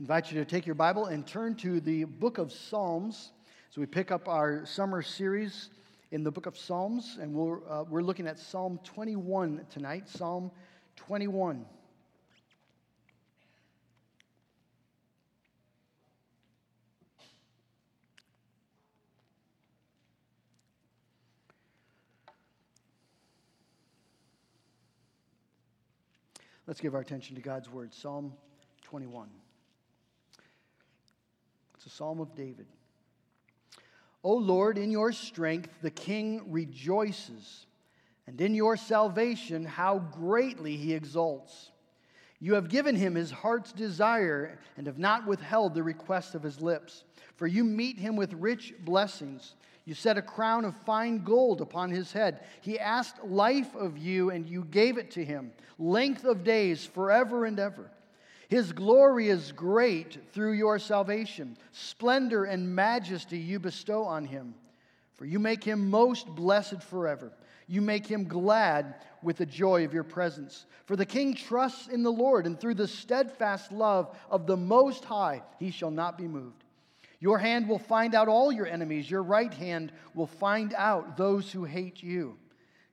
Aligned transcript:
invite 0.00 0.30
you 0.30 0.38
to 0.38 0.44
take 0.44 0.64
your 0.64 0.76
Bible 0.76 1.06
and 1.06 1.26
turn 1.26 1.56
to 1.56 1.80
the 1.80 2.04
book 2.04 2.38
of 2.38 2.52
Psalms. 2.52 3.32
So 3.70 3.80
we 3.80 3.86
pick 3.86 4.12
up 4.12 4.28
our 4.28 4.64
summer 4.64 5.02
series 5.02 5.70
in 6.12 6.22
the 6.22 6.30
book 6.30 6.46
of 6.46 6.56
Psalms, 6.56 7.18
and 7.20 7.34
we're, 7.34 7.68
uh, 7.68 7.82
we're 7.82 8.02
looking 8.02 8.28
at 8.28 8.38
Psalm 8.38 8.78
21 8.84 9.66
tonight. 9.70 10.08
Psalm 10.08 10.52
21. 10.96 11.66
Let's 26.68 26.80
give 26.80 26.94
our 26.94 27.00
attention 27.00 27.34
to 27.34 27.42
God's 27.42 27.68
word. 27.68 27.92
Psalm 27.92 28.34
21. 28.82 29.28
A 31.88 31.90
psalm 31.90 32.20
of 32.20 32.34
David. 32.34 32.66
O 34.22 34.34
Lord, 34.34 34.76
in 34.76 34.90
your 34.90 35.10
strength 35.10 35.70
the 35.80 35.90
king 35.90 36.42
rejoices, 36.52 37.64
and 38.26 38.38
in 38.42 38.54
your 38.54 38.76
salvation 38.76 39.64
how 39.64 39.98
greatly 39.98 40.76
he 40.76 40.92
exults. 40.92 41.70
You 42.40 42.52
have 42.54 42.68
given 42.68 42.94
him 42.94 43.14
his 43.14 43.30
heart's 43.30 43.72
desire 43.72 44.58
and 44.76 44.86
have 44.86 44.98
not 44.98 45.26
withheld 45.26 45.72
the 45.72 45.82
request 45.82 46.34
of 46.34 46.42
his 46.42 46.60
lips. 46.60 47.04
For 47.36 47.46
you 47.46 47.64
meet 47.64 47.98
him 47.98 48.16
with 48.16 48.34
rich 48.34 48.74
blessings. 48.80 49.54
You 49.86 49.94
set 49.94 50.18
a 50.18 50.22
crown 50.22 50.66
of 50.66 50.76
fine 50.84 51.24
gold 51.24 51.62
upon 51.62 51.90
his 51.90 52.12
head. 52.12 52.44
He 52.60 52.78
asked 52.78 53.24
life 53.24 53.74
of 53.74 53.96
you, 53.96 54.28
and 54.28 54.46
you 54.46 54.64
gave 54.64 54.98
it 54.98 55.10
to 55.12 55.24
him, 55.24 55.52
length 55.78 56.26
of 56.26 56.44
days 56.44 56.84
forever 56.84 57.46
and 57.46 57.58
ever. 57.58 57.90
His 58.48 58.72
glory 58.72 59.28
is 59.28 59.52
great 59.52 60.18
through 60.32 60.52
your 60.52 60.78
salvation. 60.78 61.56
Splendor 61.72 62.44
and 62.44 62.74
majesty 62.74 63.38
you 63.38 63.58
bestow 63.58 64.04
on 64.04 64.24
him. 64.24 64.54
For 65.14 65.26
you 65.26 65.38
make 65.38 65.62
him 65.62 65.90
most 65.90 66.26
blessed 66.28 66.82
forever. 66.82 67.32
You 67.66 67.82
make 67.82 68.06
him 68.06 68.24
glad 68.26 68.94
with 69.22 69.36
the 69.36 69.46
joy 69.46 69.84
of 69.84 69.92
your 69.92 70.04
presence. 70.04 70.64
For 70.86 70.96
the 70.96 71.04
king 71.04 71.34
trusts 71.34 71.88
in 71.88 72.02
the 72.02 72.12
Lord, 72.12 72.46
and 72.46 72.58
through 72.58 72.74
the 72.74 72.88
steadfast 72.88 73.70
love 73.70 74.16
of 74.30 74.46
the 74.46 74.56
Most 74.56 75.04
High, 75.04 75.42
he 75.58 75.70
shall 75.70 75.90
not 75.90 76.16
be 76.16 76.26
moved. 76.26 76.64
Your 77.20 77.38
hand 77.38 77.68
will 77.68 77.80
find 77.80 78.14
out 78.14 78.28
all 78.28 78.50
your 78.50 78.66
enemies. 78.66 79.10
Your 79.10 79.22
right 79.22 79.52
hand 79.52 79.92
will 80.14 80.26
find 80.26 80.72
out 80.74 81.16
those 81.16 81.52
who 81.52 81.64
hate 81.64 82.02
you. 82.02 82.38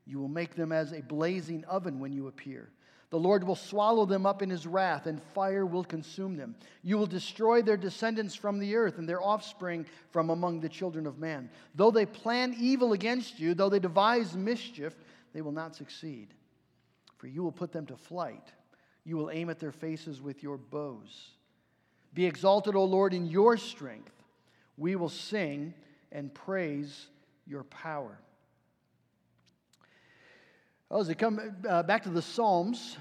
You 0.05 0.19
will 0.19 0.27
make 0.27 0.55
them 0.55 0.71
as 0.71 0.91
a 0.91 1.01
blazing 1.01 1.63
oven 1.65 1.99
when 1.99 2.11
you 2.11 2.27
appear. 2.27 2.69
The 3.09 3.19
Lord 3.19 3.43
will 3.43 3.55
swallow 3.55 4.05
them 4.05 4.25
up 4.25 4.41
in 4.41 4.49
his 4.49 4.65
wrath, 4.65 5.05
and 5.05 5.21
fire 5.21 5.65
will 5.65 5.83
consume 5.83 6.35
them. 6.35 6.55
You 6.81 6.97
will 6.97 7.05
destroy 7.05 7.61
their 7.61 7.77
descendants 7.77 8.35
from 8.35 8.59
the 8.59 8.75
earth, 8.75 8.97
and 8.97 9.07
their 9.07 9.21
offspring 9.21 9.85
from 10.11 10.29
among 10.29 10.59
the 10.59 10.69
children 10.69 11.05
of 11.05 11.19
man. 11.19 11.49
Though 11.75 11.91
they 11.91 12.05
plan 12.05 12.55
evil 12.59 12.93
against 12.93 13.39
you, 13.39 13.53
though 13.53 13.69
they 13.69 13.79
devise 13.79 14.35
mischief, 14.35 14.95
they 15.33 15.41
will 15.41 15.51
not 15.51 15.75
succeed. 15.75 16.33
For 17.17 17.27
you 17.27 17.43
will 17.43 17.51
put 17.51 17.71
them 17.71 17.85
to 17.87 17.95
flight. 17.95 18.51
You 19.03 19.17
will 19.17 19.29
aim 19.29 19.49
at 19.49 19.59
their 19.59 19.71
faces 19.71 20.21
with 20.21 20.41
your 20.41 20.57
bows. 20.57 21.31
Be 22.13 22.25
exalted, 22.25 22.75
O 22.75 22.83
Lord, 22.83 23.13
in 23.13 23.27
your 23.27 23.57
strength 23.57 24.15
we 24.77 24.95
will 24.95 25.09
sing 25.09 25.73
and 26.11 26.33
praise 26.33 27.07
your 27.45 27.63
power. 27.63 28.19
Well, 30.87 31.01
as 31.01 31.07
we 31.07 31.15
come 31.15 31.41
uh, 31.67 31.81
back 31.81 32.03
to 32.03 32.11
the 32.11 32.21
Psalms, 32.21 32.97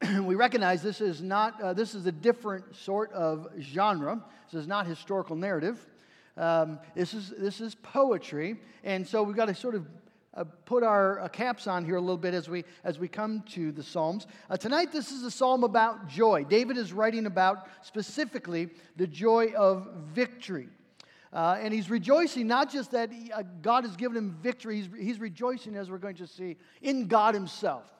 we 0.22 0.34
recognize 0.34 0.82
this 0.82 1.02
is 1.02 1.20
not 1.20 1.60
uh, 1.60 1.74
this 1.74 1.94
is 1.94 2.06
a 2.06 2.12
different 2.12 2.74
sort 2.74 3.12
of 3.12 3.48
genre. 3.60 4.24
This 4.50 4.62
is 4.62 4.66
not 4.66 4.86
historical 4.86 5.36
narrative. 5.36 5.78
Um, 6.38 6.78
this 6.94 7.12
is 7.12 7.34
this 7.38 7.60
is 7.60 7.74
poetry, 7.74 8.56
and 8.82 9.06
so 9.06 9.22
we've 9.22 9.36
got 9.36 9.48
to 9.48 9.54
sort 9.54 9.74
of 9.74 9.86
uh, 10.32 10.44
put 10.64 10.82
our 10.82 11.20
uh, 11.20 11.28
caps 11.28 11.66
on 11.66 11.84
here 11.84 11.96
a 11.96 12.00
little 12.00 12.16
bit 12.16 12.32
as 12.32 12.48
we 12.48 12.64
as 12.82 12.98
we 12.98 13.08
come 13.08 13.42
to 13.50 13.72
the 13.72 13.82
Psalms. 13.82 14.26
Uh, 14.48 14.56
tonight, 14.56 14.90
this 14.90 15.12
is 15.12 15.22
a 15.22 15.30
psalm 15.30 15.64
about 15.64 16.08
joy. 16.08 16.44
David 16.44 16.78
is 16.78 16.94
writing 16.94 17.26
about 17.26 17.66
specifically 17.82 18.70
the 18.96 19.06
joy 19.06 19.52
of 19.54 19.86
victory. 20.14 20.70
Uh, 21.32 21.58
and 21.60 21.74
he's 21.74 21.90
rejoicing 21.90 22.46
not 22.46 22.70
just 22.70 22.90
that 22.92 23.12
he, 23.12 23.30
uh, 23.32 23.42
God 23.60 23.84
has 23.84 23.96
given 23.96 24.16
him 24.16 24.36
victory, 24.42 24.76
he's, 24.76 24.88
he's, 24.98 25.20
rejoicing, 25.20 25.74
as 25.76 25.90
we're 25.90 25.98
going 25.98 26.16
to 26.16 26.26
see, 26.26 26.56
in 26.80 27.06
God 27.06 27.34
himself. 27.34 27.90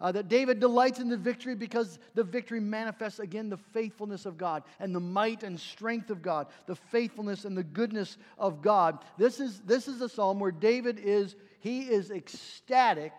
Uh, 0.00 0.12
that 0.12 0.28
David 0.28 0.60
delights 0.60 0.98
in 0.98 1.08
the 1.08 1.16
victory 1.16 1.54
because 1.54 1.98
the 2.14 2.24
victory 2.24 2.60
manifests 2.60 3.20
again 3.20 3.48
the 3.48 3.56
faithfulness 3.56 4.26
of 4.26 4.36
God 4.36 4.64
and 4.80 4.94
the 4.94 5.00
might 5.00 5.44
and 5.44 5.58
strength 5.58 6.10
of 6.10 6.20
God, 6.20 6.48
the 6.66 6.74
faithfulness 6.74 7.44
and 7.44 7.56
the 7.56 7.62
goodness 7.62 8.18
of 8.36 8.60
God. 8.60 8.98
This 9.16 9.40
is, 9.40 9.60
this 9.60 9.88
is 9.88 10.02
a 10.02 10.08
psalm 10.08 10.40
where 10.40 10.50
David 10.50 10.98
is, 10.98 11.36
he 11.60 11.82
is 11.82 12.10
ecstatic 12.10 13.12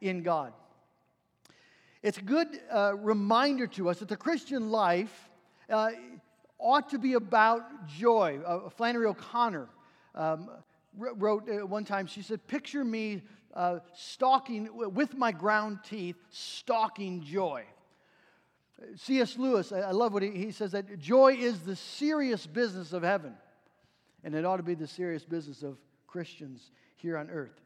in 0.00 0.22
God. 0.22 0.52
It's 2.02 2.18
a 2.18 2.22
good 2.22 2.48
uh, 2.72 2.96
reminder 2.96 3.68
to 3.68 3.88
us 3.88 4.00
that 4.00 4.08
the 4.08 4.16
Christian 4.16 4.70
life 4.70 5.30
uh, 5.70 5.90
ought 6.62 6.90
to 6.90 6.98
be 6.98 7.14
about 7.14 7.88
joy. 7.88 8.40
Uh, 8.46 8.70
Flannery 8.70 9.06
O'Connor 9.06 9.68
um, 10.14 10.50
wrote 10.96 11.48
uh, 11.48 11.66
one 11.66 11.84
time, 11.84 12.06
she 12.06 12.22
said, 12.22 12.46
Picture 12.46 12.84
me 12.84 13.22
uh, 13.54 13.80
stalking, 13.94 14.68
with 14.72 15.16
my 15.16 15.32
ground 15.32 15.80
teeth, 15.84 16.16
stalking 16.30 17.22
joy. 17.22 17.64
C.S. 18.96 19.36
Lewis, 19.36 19.70
I 19.72 19.90
love 19.90 20.12
what 20.12 20.22
he, 20.22 20.30
he 20.30 20.50
says 20.50 20.72
that 20.72 20.98
joy 20.98 21.34
is 21.34 21.60
the 21.60 21.76
serious 21.76 22.46
business 22.46 22.92
of 22.92 23.02
heaven, 23.02 23.34
and 24.24 24.34
it 24.34 24.44
ought 24.44 24.56
to 24.56 24.62
be 24.62 24.74
the 24.74 24.86
serious 24.86 25.24
business 25.24 25.62
of 25.62 25.76
Christians 26.06 26.70
here 26.96 27.16
on 27.16 27.30
earth 27.30 27.62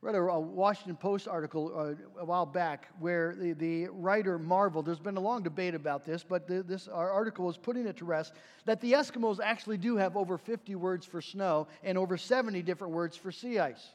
read 0.00 0.14
a, 0.14 0.18
a 0.18 0.38
Washington 0.38 0.96
Post 0.96 1.26
article 1.26 1.72
uh, 1.76 2.20
a 2.20 2.24
while 2.24 2.46
back 2.46 2.88
where 3.00 3.34
the, 3.34 3.52
the 3.52 3.88
writer 3.88 4.38
marveled. 4.38 4.86
There's 4.86 5.00
been 5.00 5.16
a 5.16 5.20
long 5.20 5.42
debate 5.42 5.74
about 5.74 6.04
this, 6.04 6.22
but 6.22 6.46
the, 6.46 6.62
this 6.62 6.86
our 6.86 7.10
article 7.10 7.44
was 7.44 7.56
putting 7.56 7.86
it 7.86 7.96
to 7.96 8.04
rest 8.04 8.34
that 8.64 8.80
the 8.80 8.92
Eskimos 8.92 9.40
actually 9.42 9.76
do 9.76 9.96
have 9.96 10.16
over 10.16 10.38
50 10.38 10.76
words 10.76 11.04
for 11.04 11.20
snow 11.20 11.66
and 11.82 11.98
over 11.98 12.16
70 12.16 12.62
different 12.62 12.92
words 12.92 13.16
for 13.16 13.32
sea 13.32 13.58
ice. 13.58 13.88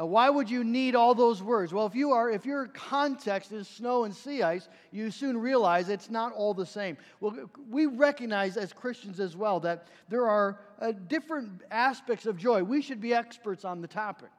Uh, 0.00 0.06
why 0.06 0.30
would 0.30 0.48
you 0.50 0.62
need 0.62 0.94
all 0.94 1.14
those 1.14 1.42
words? 1.42 1.72
Well, 1.72 1.86
if 1.86 1.94
you 1.94 2.12
are, 2.12 2.30
if 2.30 2.44
your 2.44 2.66
context 2.68 3.50
is 3.52 3.66
snow 3.66 4.04
and 4.04 4.14
sea 4.14 4.42
ice, 4.42 4.68
you 4.92 5.10
soon 5.10 5.38
realize 5.38 5.88
it's 5.88 6.10
not 6.10 6.32
all 6.32 6.54
the 6.54 6.66
same. 6.66 6.96
Well, 7.20 7.48
we 7.68 7.86
recognize 7.86 8.56
as 8.56 8.72
Christians 8.72 9.18
as 9.18 9.36
well 9.36 9.58
that 9.60 9.88
there 10.08 10.28
are 10.28 10.60
uh, 10.80 10.92
different 11.08 11.62
aspects 11.70 12.26
of 12.26 12.36
joy. 12.36 12.62
We 12.62 12.80
should 12.80 13.00
be 13.00 13.12
experts 13.12 13.64
on 13.64 13.80
the 13.80 13.88
topic. 13.88 14.30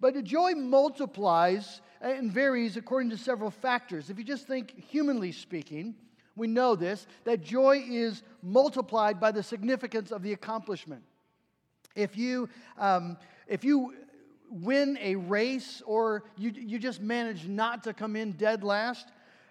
But 0.00 0.24
joy 0.24 0.54
multiplies 0.54 1.82
and 2.00 2.32
varies 2.32 2.76
according 2.76 3.10
to 3.10 3.18
several 3.18 3.50
factors. 3.50 4.08
If 4.08 4.18
you 4.18 4.24
just 4.24 4.46
think 4.46 4.74
humanly 4.90 5.32
speaking, 5.32 5.94
we 6.36 6.46
know 6.46 6.74
this 6.74 7.06
that 7.24 7.42
joy 7.42 7.84
is 7.86 8.22
multiplied 8.42 9.20
by 9.20 9.30
the 9.30 9.42
significance 9.42 10.10
of 10.10 10.22
the 10.22 10.32
accomplishment. 10.32 11.02
If 11.94 12.16
you, 12.16 12.48
um, 12.78 13.18
if 13.46 13.64
you 13.64 13.94
win 14.48 14.98
a 15.02 15.16
race 15.16 15.82
or 15.84 16.24
you, 16.38 16.50
you 16.50 16.78
just 16.78 17.00
manage 17.02 17.46
not 17.46 17.84
to 17.84 17.92
come 17.92 18.16
in 18.16 18.32
dead 18.32 18.64
last, 18.64 19.08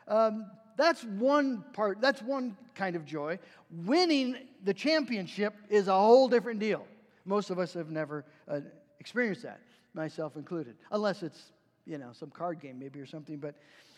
um, 0.08 0.50
that's 0.78 1.04
one 1.04 1.64
part, 1.74 2.02
that's 2.02 2.22
one 2.22 2.58
kind 2.74 2.96
of 2.96 3.06
joy. 3.06 3.38
Winning 3.70 4.38
the 4.64 4.74
championship 4.74 5.54
is 5.70 5.88
a 5.90 5.94
whole 5.94 6.28
different 6.28 6.60
deal. 6.60 6.88
Most 7.26 7.50
of 7.50 7.60
us 7.60 7.74
have 7.74 7.92
never 7.92 8.26
uh, 8.48 8.62
experienced 9.00 9.44
that 9.44 9.60
myself 9.94 10.36
included, 10.36 10.76
unless 10.92 11.24
it's, 11.24 11.52
you 11.86 11.98
know, 11.98 12.10
some 12.14 12.30
card 12.30 12.60
game 12.60 12.80
maybe 12.80 13.00
or 13.00 13.06
something, 13.06 13.38
but 13.38 13.56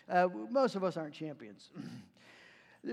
uh, 0.09 0.27
most 0.49 0.75
of 0.75 0.83
us 0.83 0.97
aren't 0.97 1.13
champions. 1.13 1.69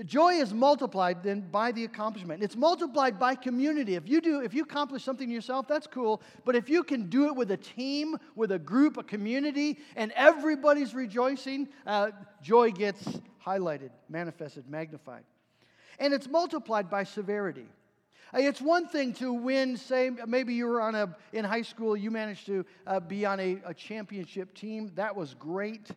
Joy 0.05 0.33
is 0.35 0.53
multiplied 0.53 1.23
then 1.23 1.41
by 1.51 1.71
the 1.71 1.83
accomplishment. 1.83 2.43
It's 2.43 2.55
multiplied 2.55 3.17
by 3.17 3.33
community. 3.33 3.95
If 3.95 4.07
you 4.07 4.21
do, 4.21 4.41
if 4.41 4.53
you 4.53 4.61
accomplish 4.61 5.03
something 5.03 5.31
yourself, 5.31 5.67
that's 5.67 5.87
cool. 5.87 6.21
But 6.45 6.55
if 6.55 6.69
you 6.69 6.83
can 6.83 7.09
do 7.09 7.25
it 7.25 7.35
with 7.35 7.49
a 7.49 7.57
team, 7.57 8.15
with 8.35 8.51
a 8.51 8.59
group, 8.59 8.97
a 8.97 9.03
community, 9.03 9.79
and 9.95 10.11
everybody's 10.11 10.93
rejoicing, 10.93 11.69
uh, 11.87 12.11
joy 12.43 12.69
gets 12.69 13.19
highlighted, 13.43 13.89
manifested, 14.09 14.69
magnified. 14.69 15.23
And 15.97 16.13
it's 16.13 16.27
multiplied 16.27 16.87
by 16.87 17.03
severity. 17.03 17.65
It's 18.33 18.61
one 18.61 18.87
thing 18.87 19.13
to 19.13 19.33
win, 19.33 19.75
say, 19.75 20.11
maybe 20.27 20.53
you 20.53 20.67
were 20.67 20.81
on 20.81 20.93
a, 20.93 21.15
in 21.33 21.43
high 21.43 21.63
school, 21.63 21.97
you 21.97 22.11
managed 22.11 22.45
to 22.45 22.63
uh, 22.85 22.99
be 22.99 23.25
on 23.25 23.39
a, 23.39 23.59
a 23.65 23.73
championship 23.73 24.53
team. 24.53 24.91
That 24.95 25.15
was 25.15 25.33
great. 25.33 25.89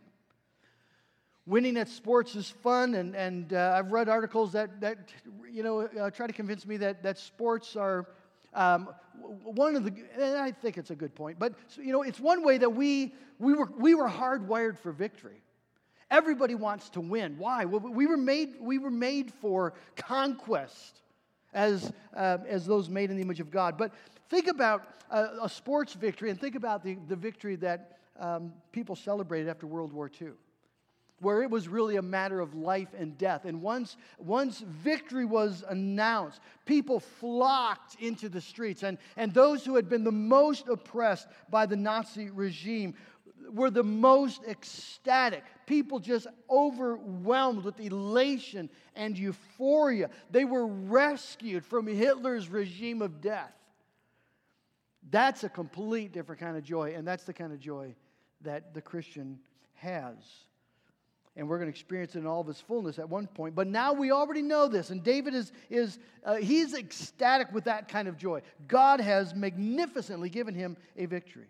Winning 1.44 1.76
at 1.76 1.88
sports 1.88 2.34
is 2.34 2.48
fun, 2.48 2.94
and, 2.94 3.14
and 3.14 3.52
uh, 3.52 3.74
I've 3.76 3.92
read 3.92 4.08
articles 4.08 4.52
that, 4.52 4.80
that 4.80 5.10
you 5.50 5.62
know, 5.62 5.80
uh, 5.80 6.10
try 6.10 6.26
to 6.26 6.32
convince 6.32 6.64
me 6.64 6.78
that, 6.78 7.02
that 7.02 7.18
sports 7.18 7.76
are 7.76 8.08
um, 8.54 8.88
one 9.44 9.76
of 9.76 9.84
the, 9.84 9.92
and 10.18 10.38
I 10.38 10.52
think 10.52 10.78
it's 10.78 10.90
a 10.90 10.96
good 10.96 11.14
point, 11.14 11.38
but, 11.38 11.52
you 11.76 11.92
know, 11.92 12.02
it's 12.02 12.20
one 12.20 12.42
way 12.42 12.56
that 12.58 12.70
we, 12.70 13.14
we, 13.38 13.52
were, 13.52 13.70
we 13.76 13.94
were 13.94 14.08
hardwired 14.08 14.78
for 14.78 14.90
victory. 14.90 15.42
Everybody 16.10 16.54
wants 16.54 16.88
to 16.90 17.00
win. 17.00 17.36
Why? 17.36 17.66
Well, 17.66 17.80
we 17.80 18.06
were 18.06 18.16
made, 18.16 18.54
we 18.58 18.78
were 18.78 18.90
made 18.90 19.32
for 19.34 19.74
conquest 19.96 21.01
as, 21.52 21.92
uh, 22.16 22.38
as 22.48 22.66
those 22.66 22.88
made 22.88 23.10
in 23.10 23.16
the 23.16 23.22
image 23.22 23.40
of 23.40 23.50
God. 23.50 23.76
But 23.76 23.92
think 24.28 24.46
about 24.46 24.88
a, 25.10 25.28
a 25.42 25.48
sports 25.48 25.94
victory 25.94 26.30
and 26.30 26.40
think 26.40 26.54
about 26.54 26.82
the, 26.82 26.96
the 27.08 27.16
victory 27.16 27.56
that 27.56 27.98
um, 28.18 28.52
people 28.72 28.96
celebrated 28.96 29.48
after 29.48 29.66
World 29.66 29.92
War 29.92 30.10
II 30.20 30.30
where 31.22 31.42
it 31.42 31.50
was 31.50 31.68
really 31.68 31.96
a 31.96 32.02
matter 32.02 32.40
of 32.40 32.54
life 32.54 32.88
and 32.98 33.16
death. 33.16 33.44
And 33.44 33.62
once, 33.62 33.96
once 34.18 34.58
victory 34.58 35.24
was 35.24 35.64
announced, 35.68 36.40
people 36.66 36.98
flocked 36.98 37.94
into 38.00 38.28
the 38.28 38.40
streets. 38.40 38.82
And, 38.82 38.98
and 39.16 39.32
those 39.32 39.64
who 39.64 39.76
had 39.76 39.88
been 39.88 40.02
the 40.02 40.10
most 40.10 40.66
oppressed 40.66 41.28
by 41.48 41.64
the 41.66 41.76
Nazi 41.76 42.28
regime 42.30 42.94
were 43.50 43.70
the 43.70 43.82
most 43.82 44.42
ecstatic. 44.44 45.44
People 45.66 45.98
just 45.98 46.26
overwhelmed 46.50 47.64
with 47.64 47.80
elation 47.80 48.68
and 48.94 49.18
euphoria. 49.18 50.10
They 50.30 50.44
were 50.44 50.66
rescued 50.66 51.64
from 51.64 51.86
Hitler's 51.86 52.48
regime 52.48 53.02
of 53.02 53.20
death. 53.20 53.52
That's 55.10 55.44
a 55.44 55.48
complete 55.48 56.12
different 56.12 56.40
kind 56.40 56.56
of 56.56 56.62
joy, 56.62 56.94
and 56.94 57.06
that's 57.06 57.24
the 57.24 57.32
kind 57.32 57.52
of 57.52 57.58
joy 57.58 57.94
that 58.42 58.74
the 58.74 58.80
Christian 58.80 59.38
has 59.74 60.16
and 61.36 61.48
we're 61.48 61.56
going 61.56 61.70
to 61.70 61.70
experience 61.70 62.14
it 62.14 62.18
in 62.18 62.26
all 62.26 62.40
of 62.40 62.48
its 62.48 62.60
fullness 62.60 62.98
at 62.98 63.08
one 63.08 63.26
point. 63.26 63.54
But 63.54 63.66
now 63.66 63.92
we 63.92 64.10
already 64.10 64.42
know 64.42 64.68
this, 64.68 64.90
and 64.90 65.02
David 65.02 65.34
is, 65.34 65.52
is 65.70 65.98
uh, 66.24 66.36
he's 66.36 66.74
ecstatic 66.74 67.52
with 67.52 67.64
that 67.64 67.88
kind 67.88 68.06
of 68.06 68.18
joy. 68.18 68.42
God 68.68 69.00
has 69.00 69.34
magnificently 69.34 70.28
given 70.28 70.54
him 70.54 70.76
a 70.96 71.06
victory. 71.06 71.48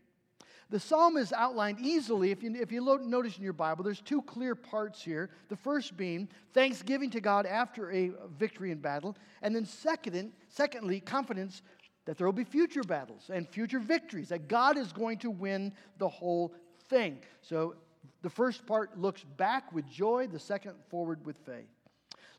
The 0.72 0.80
psalm 0.80 1.18
is 1.18 1.34
outlined 1.34 1.80
easily. 1.80 2.30
If 2.30 2.42
you, 2.42 2.54
if 2.54 2.72
you 2.72 2.80
notice 3.04 3.36
in 3.36 3.44
your 3.44 3.52
Bible, 3.52 3.84
there's 3.84 4.00
two 4.00 4.22
clear 4.22 4.54
parts 4.54 5.02
here. 5.02 5.28
The 5.50 5.56
first 5.56 5.98
being 5.98 6.30
thanksgiving 6.54 7.10
to 7.10 7.20
God 7.20 7.44
after 7.44 7.92
a 7.92 8.12
victory 8.38 8.70
in 8.70 8.78
battle, 8.78 9.14
and 9.42 9.54
then 9.54 9.66
second, 9.66 10.32
secondly, 10.48 10.98
confidence 10.98 11.60
that 12.06 12.16
there 12.16 12.26
will 12.26 12.32
be 12.32 12.44
future 12.44 12.82
battles 12.82 13.30
and 13.30 13.46
future 13.46 13.80
victories, 13.80 14.30
that 14.30 14.48
God 14.48 14.78
is 14.78 14.94
going 14.94 15.18
to 15.18 15.30
win 15.30 15.74
the 15.98 16.08
whole 16.08 16.54
thing. 16.88 17.18
So 17.42 17.74
the 18.22 18.30
first 18.30 18.64
part 18.64 18.98
looks 18.98 19.24
back 19.36 19.74
with 19.74 19.86
joy, 19.90 20.26
the 20.26 20.38
second 20.38 20.72
forward 20.88 21.26
with 21.26 21.36
faith. 21.44 21.68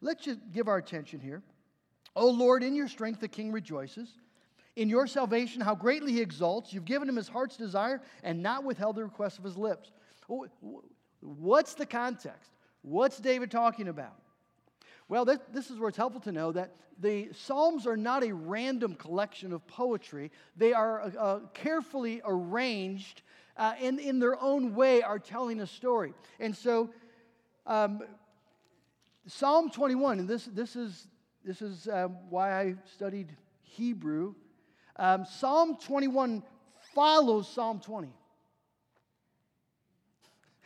Let's 0.02 0.26
just 0.26 0.40
give 0.52 0.68
our 0.68 0.78
attention 0.78 1.20
here. 1.20 1.44
O 2.16 2.32
Lord, 2.32 2.64
in 2.64 2.74
your 2.74 2.88
strength 2.88 3.20
the 3.20 3.28
king 3.28 3.52
rejoices. 3.52 4.10
In 4.76 4.90
your 4.90 5.06
salvation, 5.06 5.62
how 5.62 5.76
greatly 5.76 6.14
he 6.14 6.22
exalts. 6.22 6.74
You've 6.74 6.86
given 6.86 7.08
him 7.08 7.16
his 7.16 7.28
heart's 7.28 7.58
desire 7.58 8.02
and 8.24 8.42
not 8.42 8.64
withheld 8.64 8.96
the 8.96 9.04
request 9.04 9.38
of 9.38 9.44
his 9.44 9.58
lips. 9.58 9.92
What's 11.20 11.76
the 11.76 11.86
context? 11.86 12.52
What's 12.82 13.20
David 13.20 13.52
talking 13.52 13.88
about? 13.88 14.20
Well, 15.08 15.26
this, 15.26 15.40
this, 15.52 15.70
is 15.70 15.78
where 15.78 15.90
it's 15.90 15.98
helpful 15.98 16.22
to 16.22 16.32
know 16.32 16.52
that 16.54 16.76
the 17.00 17.30
Psalms 17.34 17.86
are 17.86 17.98
not 17.98 18.24
a 18.24 18.34
random 18.34 18.96
collection 18.96 19.54
of 19.54 19.66
poetry. 19.68 20.32
They 20.56 20.74
are 20.74 21.02
uh, 21.02 21.10
uh 21.10 21.40
carefully 21.54 22.22
arranged 22.26 23.22
uh, 23.58 23.74
and 23.80 24.00
in 24.00 24.20
their 24.20 24.42
own 24.42 24.74
way 24.74 25.02
are 25.02 25.20
telling 25.20 25.60
a 25.60 25.68
story. 25.68 26.14
And 26.40 26.56
so, 26.56 26.90
um, 27.66 28.02
Psalm 29.28 29.70
21, 29.70 30.20
and 30.20 30.28
this, 30.28 30.46
this 30.46 30.76
is, 30.76 31.08
this 31.46 31.62
is 31.62 31.88
uh, 31.88 32.08
why 32.30 32.60
I 32.60 32.76
studied 32.92 33.36
Hebrew. 33.62 34.36
Um, 34.96 35.26
Psalm 35.26 35.78
21 35.78 36.44
follows 36.94 37.48
Psalm 37.48 37.80
20. 37.80 38.10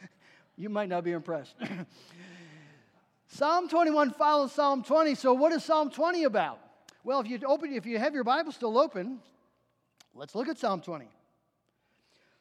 you 0.58 0.70
might 0.70 0.90
not 0.90 1.04
be 1.04 1.12
impressed. 1.12 1.56
Psalm 3.28 3.70
21 3.70 4.12
follows 4.12 4.52
Psalm 4.52 4.84
20. 4.84 5.16
So, 5.16 5.34
what 5.34 5.52
is 5.52 5.64
Psalm 5.64 5.90
20 5.90 6.24
about? 6.26 6.60
Well, 7.04 7.20
if 7.22 7.30
you 7.30 7.40
open, 7.46 7.74
if 7.74 7.86
you 7.86 8.00
have 8.00 8.14
your 8.14 8.24
Bible 8.24 8.52
still 8.52 8.78
open, 8.78 9.20
let's 10.14 10.36
look 10.36 10.48
at 10.50 10.58
Psalm 10.58 10.82
20. 10.82 11.08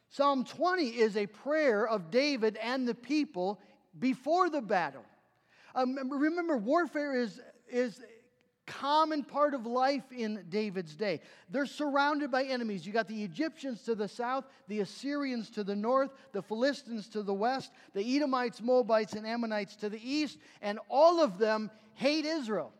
Psalm 0.09 0.45
20 0.45 0.87
is 0.89 1.17
a 1.17 1.27
prayer 1.27 1.87
of 1.87 2.11
David 2.11 2.57
and 2.63 2.87
the 2.87 2.95
people 2.95 3.61
before 3.99 4.49
the 4.49 4.61
battle. 4.61 5.05
Um, 5.75 6.11
remember, 6.11 6.57
warfare 6.57 7.15
is, 7.15 7.41
is 7.69 8.01
common 8.67 9.23
part 9.23 9.55
of 9.55 9.67
life 9.67 10.05
in 10.13 10.45
David's 10.49 10.95
day. 10.95 11.21
They're 11.51 11.67
surrounded 11.67 12.31
by 12.31 12.45
enemies. 12.45 12.87
You 12.87 12.93
got 12.93 13.09
the 13.09 13.23
Egyptians 13.23 13.83
to 13.83 13.95
the 13.95 14.09
south, 14.09 14.45
the 14.69 14.81
Assyrians 14.81 15.51
to 15.51 15.65
the 15.65 15.77
north, 15.77 16.11
the 16.33 16.43
Philistines 16.43 17.09
to 17.11 17.23
the 17.23 17.35
west, 17.35 17.73
the 17.95 18.17
Edomites, 18.17 18.61
Moabites, 18.61 19.15
and 19.15 19.27
Ammonites 19.27 19.77
to 19.77 19.89
the 19.89 20.01
east, 20.03 20.39
and 20.61 20.79
all 20.89 21.21
of 21.21 21.39
them 21.39 21.71
hate 21.95 22.25
Israel. 22.25 22.73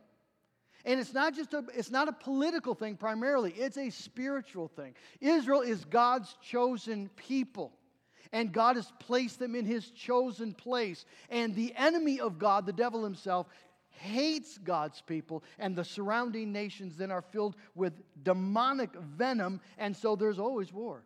And 0.85 1.01
it's 1.01 1.13
not 1.13 1.35
just 1.35 1.53
a, 1.53 1.65
it's 1.75 1.91
not 1.91 2.09
a 2.09 2.13
political 2.13 2.75
thing 2.75 2.97
primarily, 2.97 3.53
it's 3.53 3.77
a 3.77 3.91
spiritual 3.91 4.69
thing. 4.69 4.95
Israel 5.21 5.61
is 5.61 5.85
God's 5.85 6.37
chosen 6.43 7.11
people. 7.17 7.73
And 8.33 8.53
God 8.53 8.77
has 8.77 8.93
placed 8.99 9.39
them 9.39 9.55
in 9.55 9.65
his 9.65 9.89
chosen 9.91 10.53
place. 10.53 11.05
And 11.31 11.55
the 11.55 11.73
enemy 11.77 12.21
of 12.21 12.39
God, 12.39 12.67
the 12.67 12.73
devil 12.73 13.05
himself, 13.05 13.47
hates 13.97 14.59
God's 14.59 15.01
people, 15.01 15.43
and 15.59 15.77
the 15.77 15.85
surrounding 15.85 16.53
nations 16.53 16.97
then 16.97 17.11
are 17.11 17.23
filled 17.23 17.57
with 17.75 18.03
demonic 18.23 18.95
venom, 18.95 19.61
and 19.79 19.97
so 19.97 20.17
there's 20.17 20.39
always 20.39 20.73
war. 20.73 21.03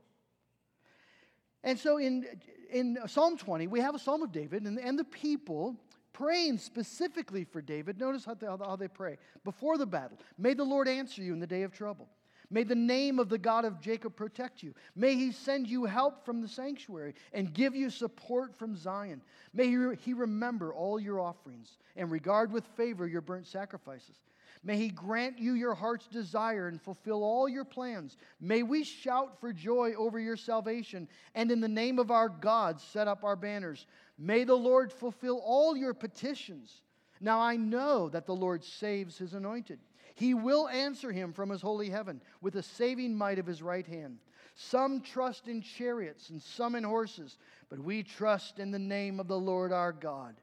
And 1.62 1.78
so 1.78 1.98
in, 1.98 2.26
in 2.70 2.98
Psalm 3.06 3.36
20, 3.36 3.66
we 3.66 3.80
have 3.80 3.94
a 3.94 3.98
psalm 3.98 4.22
of 4.22 4.32
David, 4.32 4.64
and, 4.64 4.78
and 4.78 4.98
the 4.98 5.04
people 5.04 5.76
praying 6.12 6.58
specifically 6.58 7.44
for 7.44 7.62
David. 7.62 7.98
Notice 7.98 8.24
how 8.24 8.34
they, 8.34 8.46
how 8.46 8.76
they 8.76 8.88
pray 8.88 9.16
before 9.44 9.78
the 9.78 9.86
battle. 9.86 10.18
May 10.38 10.54
the 10.54 10.64
Lord 10.64 10.88
answer 10.88 11.22
you 11.22 11.32
in 11.32 11.40
the 11.40 11.46
day 11.46 11.62
of 11.62 11.72
trouble. 11.72 12.08
May 12.50 12.64
the 12.64 12.74
name 12.74 13.20
of 13.20 13.28
the 13.28 13.38
God 13.38 13.64
of 13.64 13.80
Jacob 13.80 14.16
protect 14.16 14.62
you. 14.62 14.74
May 14.96 15.14
he 15.14 15.30
send 15.30 15.68
you 15.68 15.84
help 15.84 16.24
from 16.24 16.40
the 16.40 16.48
sanctuary 16.48 17.14
and 17.32 17.54
give 17.54 17.76
you 17.76 17.90
support 17.90 18.56
from 18.56 18.76
Zion. 18.76 19.22
May 19.54 19.68
he 19.96 20.12
remember 20.12 20.74
all 20.74 20.98
your 20.98 21.20
offerings 21.20 21.78
and 21.96 22.10
regard 22.10 22.50
with 22.50 22.66
favor 22.76 23.06
your 23.06 23.20
burnt 23.20 23.46
sacrifices. 23.46 24.16
May 24.62 24.76
he 24.76 24.88
grant 24.88 25.38
you 25.38 25.54
your 25.54 25.74
heart's 25.74 26.06
desire 26.06 26.68
and 26.68 26.82
fulfill 26.82 27.22
all 27.22 27.48
your 27.48 27.64
plans. 27.64 28.18
May 28.40 28.62
we 28.62 28.84
shout 28.84 29.40
for 29.40 29.52
joy 29.52 29.94
over 29.96 30.18
your 30.18 30.36
salvation 30.36 31.08
and 31.34 31.50
in 31.50 31.60
the 31.60 31.68
name 31.68 31.98
of 31.98 32.10
our 32.10 32.28
God 32.28 32.80
set 32.80 33.08
up 33.08 33.24
our 33.24 33.36
banners. 33.36 33.86
May 34.18 34.44
the 34.44 34.54
Lord 34.54 34.92
fulfill 34.92 35.40
all 35.42 35.76
your 35.76 35.94
petitions. 35.94 36.82
Now 37.20 37.40
I 37.40 37.56
know 37.56 38.08
that 38.08 38.26
the 38.26 38.34
Lord 38.34 38.64
saves 38.64 39.18
his 39.18 39.34
anointed. 39.34 39.78
He 40.14 40.34
will 40.34 40.68
answer 40.68 41.12
him 41.12 41.32
from 41.32 41.50
his 41.50 41.62
holy 41.62 41.90
heaven 41.90 42.20
with 42.40 42.54
the 42.54 42.62
saving 42.62 43.14
might 43.14 43.38
of 43.38 43.46
his 43.46 43.62
right 43.62 43.86
hand. 43.86 44.18
Some 44.54 45.00
trust 45.00 45.48
in 45.48 45.62
chariots 45.62 46.30
and 46.30 46.42
some 46.42 46.74
in 46.74 46.84
horses, 46.84 47.38
but 47.68 47.78
we 47.78 48.02
trust 48.02 48.58
in 48.58 48.70
the 48.70 48.78
name 48.78 49.20
of 49.20 49.28
the 49.28 49.38
Lord 49.38 49.72
our 49.72 49.92
God. 49.92 50.34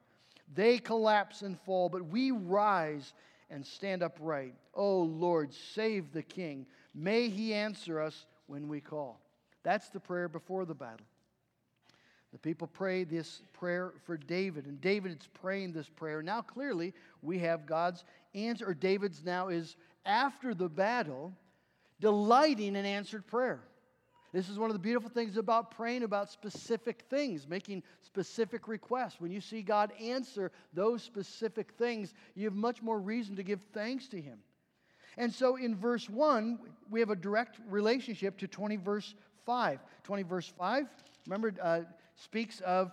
They 0.54 0.78
collapse 0.78 1.42
and 1.42 1.60
fall, 1.60 1.88
but 1.88 2.06
we 2.06 2.30
rise 2.30 3.12
and 3.50 3.64
stand 3.64 4.02
upright. 4.02 4.54
O 4.74 5.00
Lord, 5.02 5.52
save 5.52 6.12
the 6.12 6.22
king. 6.22 6.66
May 6.94 7.28
he 7.28 7.54
answer 7.54 8.00
us 8.00 8.26
when 8.46 8.68
we 8.68 8.80
call. 8.80 9.20
That's 9.62 9.90
the 9.90 10.00
prayer 10.00 10.28
before 10.28 10.64
the 10.64 10.74
battle. 10.74 11.06
The 12.32 12.38
people 12.38 12.66
pray 12.66 13.04
this 13.04 13.42
prayer 13.54 13.94
for 14.04 14.16
David, 14.16 14.66
and 14.66 14.80
David 14.80 15.12
is 15.12 15.28
praying 15.40 15.72
this 15.72 15.88
prayer. 15.88 16.22
Now, 16.22 16.42
clearly, 16.42 16.92
we 17.22 17.38
have 17.38 17.66
God's 17.66 18.04
answer, 18.34 18.68
or 18.68 18.74
David's 18.74 19.24
now 19.24 19.48
is 19.48 19.76
after 20.04 20.54
the 20.54 20.68
battle, 20.68 21.32
delighting 22.00 22.76
in 22.76 22.84
answered 22.84 23.26
prayer. 23.26 23.60
This 24.30 24.50
is 24.50 24.58
one 24.58 24.68
of 24.68 24.74
the 24.74 24.80
beautiful 24.80 25.08
things 25.08 25.38
about 25.38 25.70
praying 25.70 26.02
about 26.02 26.30
specific 26.30 27.04
things, 27.08 27.48
making 27.48 27.82
specific 28.02 28.68
requests. 28.68 29.20
When 29.20 29.32
you 29.32 29.40
see 29.40 29.62
God 29.62 29.90
answer 29.98 30.52
those 30.74 31.02
specific 31.02 31.72
things, 31.78 32.12
you 32.34 32.44
have 32.44 32.54
much 32.54 32.82
more 32.82 33.00
reason 33.00 33.36
to 33.36 33.42
give 33.42 33.62
thanks 33.72 34.06
to 34.08 34.20
Him. 34.20 34.38
And 35.16 35.32
so 35.32 35.56
in 35.56 35.74
verse 35.74 36.10
1, 36.10 36.58
we 36.90 37.00
have 37.00 37.08
a 37.08 37.16
direct 37.16 37.58
relationship 37.70 38.36
to 38.38 38.46
20 38.46 38.76
verse 38.76 39.14
5. 39.46 39.80
20 40.04 40.22
verse 40.24 40.52
5, 40.58 40.86
remember, 41.26 41.54
uh, 41.62 41.80
speaks 42.22 42.60
of 42.60 42.90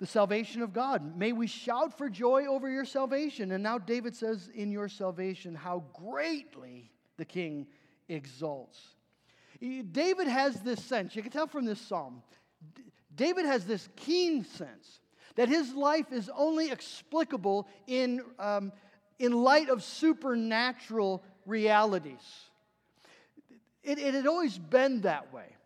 the 0.00 0.06
salvation 0.06 0.62
of 0.62 0.72
God. 0.72 1.16
May 1.16 1.32
we 1.32 1.46
shout 1.46 1.96
for 1.96 2.08
joy 2.08 2.46
over 2.46 2.68
your 2.68 2.84
salvation. 2.84 3.52
And 3.52 3.62
now 3.62 3.78
David 3.78 4.16
says, 4.16 4.50
in 4.54 4.70
your 4.70 4.88
salvation, 4.88 5.54
how 5.54 5.84
greatly 5.92 6.90
the 7.16 7.24
king 7.24 7.66
exalts. 8.08 8.80
David 9.60 10.26
has 10.26 10.60
this 10.60 10.82
sense, 10.84 11.14
you 11.16 11.22
can 11.22 11.30
tell 11.30 11.46
from 11.46 11.64
this 11.64 11.80
psalm, 11.80 12.22
David 13.14 13.46
has 13.46 13.64
this 13.64 13.88
keen 13.96 14.44
sense 14.44 15.00
that 15.36 15.48
his 15.48 15.72
life 15.74 16.12
is 16.12 16.30
only 16.36 16.70
explicable 16.70 17.68
in, 17.86 18.22
um, 18.38 18.72
in 19.18 19.32
light 19.32 19.68
of 19.68 19.82
supernatural 19.82 21.22
realities. 21.46 22.22
It, 23.82 23.98
it 23.98 24.14
had 24.14 24.26
always 24.26 24.58
been 24.58 25.02
that 25.02 25.32
way. 25.32 25.56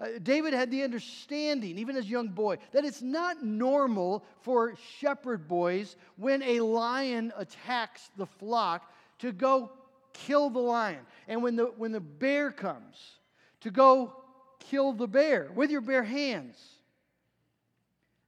Uh, 0.00 0.06
David 0.22 0.54
had 0.54 0.70
the 0.70 0.82
understanding, 0.82 1.78
even 1.78 1.96
as 1.96 2.04
a 2.04 2.08
young 2.08 2.28
boy, 2.28 2.58
that 2.72 2.84
it's 2.84 3.02
not 3.02 3.42
normal 3.42 4.24
for 4.42 4.76
shepherd 4.98 5.48
boys 5.48 5.96
when 6.16 6.42
a 6.42 6.60
lion 6.60 7.32
attacks 7.36 8.10
the 8.16 8.26
flock 8.26 8.92
to 9.18 9.32
go 9.32 9.72
kill 10.12 10.50
the 10.50 10.60
lion. 10.60 11.00
And 11.26 11.42
when 11.42 11.56
the, 11.56 11.64
when 11.76 11.90
the 11.90 12.00
bear 12.00 12.52
comes, 12.52 13.18
to 13.60 13.70
go 13.70 14.12
kill 14.60 14.92
the 14.92 15.08
bear 15.08 15.50
with 15.54 15.70
your 15.70 15.80
bare 15.80 16.04
hands. 16.04 16.56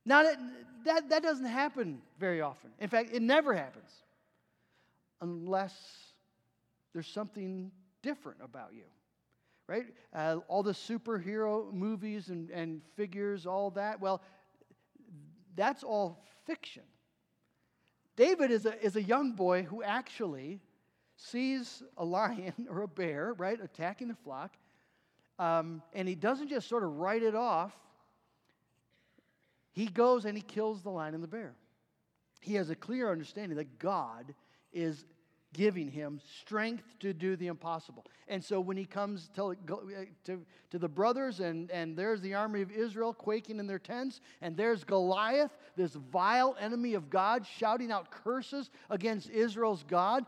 Now, 0.04 0.24
that, 0.24 0.36
that, 0.84 1.08
that 1.10 1.22
doesn't 1.22 1.46
happen 1.46 2.00
very 2.18 2.40
often. 2.40 2.70
In 2.80 2.88
fact, 2.88 3.10
it 3.12 3.22
never 3.22 3.54
happens 3.54 3.90
unless 5.20 5.74
there's 6.92 7.06
something 7.06 7.70
different 8.02 8.38
about 8.42 8.72
you 8.74 8.82
right? 9.70 9.86
Uh, 10.12 10.38
all 10.48 10.64
the 10.64 10.72
superhero 10.72 11.72
movies 11.72 12.28
and, 12.28 12.50
and 12.50 12.82
figures, 12.96 13.46
all 13.46 13.70
that. 13.70 14.00
Well, 14.00 14.20
that's 15.54 15.84
all 15.84 16.24
fiction. 16.44 16.82
David 18.16 18.50
is 18.50 18.66
a, 18.66 18.84
is 18.84 18.96
a 18.96 19.02
young 19.02 19.32
boy 19.32 19.62
who 19.62 19.80
actually 19.84 20.60
sees 21.16 21.84
a 21.96 22.04
lion 22.04 22.66
or 22.70 22.82
a 22.82 22.88
bear, 22.88 23.32
right, 23.38 23.60
attacking 23.62 24.08
the 24.08 24.16
flock, 24.16 24.56
um, 25.38 25.82
and 25.92 26.08
he 26.08 26.16
doesn't 26.16 26.48
just 26.48 26.68
sort 26.68 26.82
of 26.82 26.96
write 26.96 27.22
it 27.22 27.36
off. 27.36 27.72
He 29.70 29.86
goes 29.86 30.24
and 30.24 30.36
he 30.36 30.42
kills 30.42 30.82
the 30.82 30.90
lion 30.90 31.14
and 31.14 31.22
the 31.22 31.28
bear. 31.28 31.54
He 32.40 32.54
has 32.54 32.70
a 32.70 32.74
clear 32.74 33.08
understanding 33.12 33.56
that 33.56 33.78
God 33.78 34.34
is 34.72 35.04
giving 35.52 35.90
him 35.90 36.20
strength 36.40 36.84
to 37.00 37.12
do 37.12 37.34
the 37.36 37.48
impossible. 37.48 38.06
And 38.28 38.42
so 38.42 38.60
when 38.60 38.76
he 38.76 38.84
comes 38.84 39.28
to, 39.34 39.56
to, 40.24 40.40
to, 40.70 40.78
the 40.78 40.88
brothers, 40.88 41.40
and, 41.40 41.70
and 41.70 41.96
there's 41.96 42.20
the 42.20 42.34
army 42.34 42.62
of 42.62 42.70
Israel 42.70 43.12
quaking 43.12 43.58
in 43.58 43.66
their 43.66 43.78
tents, 43.78 44.20
and 44.40 44.56
there's 44.56 44.84
Goliath, 44.84 45.50
this 45.76 45.94
vile 45.94 46.56
enemy 46.60 46.94
of 46.94 47.10
God, 47.10 47.44
shouting 47.44 47.90
out 47.90 48.10
curses 48.10 48.70
against 48.90 49.28
Israel's 49.30 49.84
God, 49.88 50.24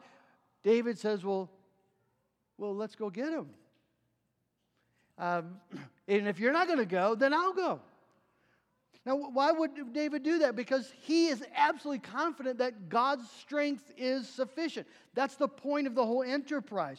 David 0.64 0.98
says, 0.98 1.24
Well, 1.24 1.50
well 2.58 2.74
let's 2.74 2.96
go 2.96 3.08
get 3.08 3.32
him. 3.32 3.46
Um, 5.18 5.56
and 6.08 6.26
if 6.26 6.40
you're 6.40 6.52
not 6.52 6.66
going 6.66 6.80
to 6.80 6.86
go, 6.86 7.14
then 7.14 7.32
I'll 7.32 7.54
go. 7.54 7.80
Now, 9.04 9.16
why 9.16 9.50
would 9.50 9.92
David 9.92 10.22
do 10.22 10.38
that? 10.40 10.54
Because 10.54 10.92
he 11.00 11.26
is 11.26 11.44
absolutely 11.56 11.98
confident 11.98 12.58
that 12.58 12.88
God's 12.88 13.28
strength 13.30 13.92
is 13.96 14.28
sufficient. 14.28 14.86
That's 15.14 15.34
the 15.34 15.48
point 15.48 15.88
of 15.88 15.94
the 15.94 16.06
whole 16.06 16.22
enterprise. 16.22 16.98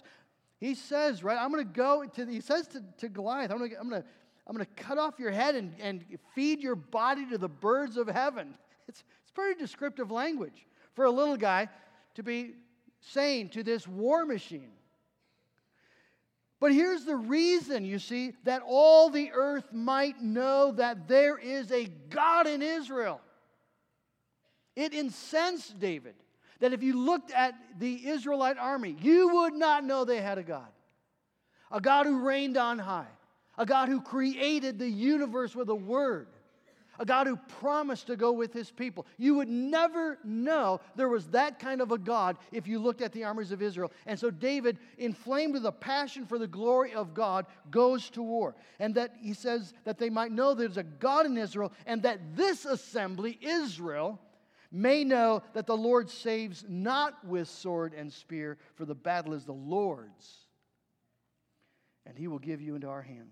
He 0.59 0.75
says, 0.75 1.23
right, 1.23 1.37
I'm 1.37 1.51
going 1.51 1.65
to 1.65 1.73
go 1.73 2.05
to, 2.05 2.25
he 2.25 2.41
says 2.41 2.67
to, 2.69 2.83
to 2.97 3.09
Goliath, 3.09 3.51
I'm 3.51 3.57
going 3.57 3.71
to, 3.71 3.79
I'm 3.79 3.89
to, 3.89 4.03
I'm 4.47 4.55
going 4.55 4.65
to 4.65 4.83
cut 4.83 4.97
off 4.97 5.19
your 5.19 5.31
head 5.31 5.55
and, 5.55 5.73
and 5.79 6.03
feed 6.35 6.61
your 6.61 6.75
body 6.75 7.25
to 7.29 7.37
the 7.37 7.49
birds 7.49 7.97
of 7.97 8.07
heaven. 8.07 8.55
It's, 8.85 9.01
it's 9.21 9.31
pretty 9.31 9.57
descriptive 9.57 10.11
language 10.11 10.67
for 10.93 11.05
a 11.05 11.09
little 11.09 11.37
guy 11.37 11.69
to 12.15 12.21
be 12.21 12.55
saying 12.99 13.47
to 13.51 13.63
this 13.63 13.87
war 13.87 14.25
machine. 14.25 14.71
But 16.63 16.71
here's 16.71 17.03
the 17.03 17.17
reason, 17.17 17.83
you 17.83 17.99
see, 17.99 18.35
that 18.45 18.61
all 18.65 19.09
the 19.09 19.31
earth 19.33 19.73
might 19.73 20.21
know 20.21 20.71
that 20.71 21.09
there 21.09 21.37
is 21.37 21.69
a 21.73 21.87
God 22.09 22.47
in 22.47 22.61
Israel. 22.61 23.19
It 24.73 24.93
incensed 24.93 25.77
David 25.77 26.15
that 26.61 26.71
if 26.71 26.81
you 26.81 26.97
looked 26.97 27.31
at 27.31 27.53
the 27.79 28.07
Israelite 28.07 28.57
army, 28.57 28.95
you 29.01 29.27
would 29.33 29.53
not 29.53 29.83
know 29.83 30.05
they 30.05 30.21
had 30.21 30.37
a 30.37 30.43
God. 30.43 30.69
A 31.69 31.81
God 31.81 32.05
who 32.05 32.25
reigned 32.25 32.55
on 32.55 32.79
high, 32.79 33.11
a 33.57 33.65
God 33.65 33.89
who 33.89 33.99
created 33.99 34.79
the 34.79 34.89
universe 34.89 35.53
with 35.53 35.67
a 35.67 35.75
word, 35.75 36.29
a 36.99 37.05
God 37.05 37.27
who 37.27 37.37
promised 37.59 38.07
to 38.07 38.15
go 38.15 38.31
with 38.31 38.53
his 38.53 38.71
people. 38.71 39.05
You 39.17 39.35
would 39.35 39.49
never 39.49 40.19
know 40.23 40.79
there 40.95 41.09
was 41.09 41.27
that 41.27 41.59
kind 41.59 41.81
of 41.81 41.91
a 41.91 41.97
God 41.97 42.37
if 42.51 42.67
you 42.67 42.79
looked 42.79 43.01
at 43.01 43.11
the 43.11 43.23
armies 43.23 43.51
of 43.51 43.61
Israel. 43.61 43.91
And 44.05 44.19
so 44.19 44.29
David, 44.29 44.77
inflamed 44.97 45.53
with 45.53 45.65
a 45.65 45.71
passion 45.71 46.25
for 46.25 46.37
the 46.37 46.47
glory 46.47 46.93
of 46.93 47.13
God, 47.13 47.45
goes 47.71 48.09
to 48.11 48.21
war. 48.21 48.55
And 48.79 48.95
that 48.95 49.15
he 49.19 49.33
says 49.33 49.73
that 49.85 49.97
they 49.97 50.09
might 50.09 50.31
know 50.31 50.53
there's 50.53 50.77
a 50.77 50.83
God 50.83 51.25
in 51.25 51.37
Israel 51.37 51.71
and 51.85 52.03
that 52.03 52.35
this 52.35 52.65
assembly, 52.65 53.39
Israel, 53.41 54.19
may 54.73 55.03
know 55.03 55.43
that 55.53 55.67
the 55.67 55.77
Lord 55.77 56.09
saves 56.09 56.65
not 56.67 57.23
with 57.25 57.47
sword 57.47 57.93
and 57.93 58.11
spear, 58.11 58.57
for 58.73 58.85
the 58.85 58.95
battle 58.95 59.33
is 59.33 59.45
the 59.45 59.53
Lord's, 59.53 60.47
and 62.07 62.17
he 62.17 62.27
will 62.27 62.39
give 62.39 62.59
you 62.59 62.73
into 62.73 62.87
our 62.87 63.03
hand. 63.03 63.29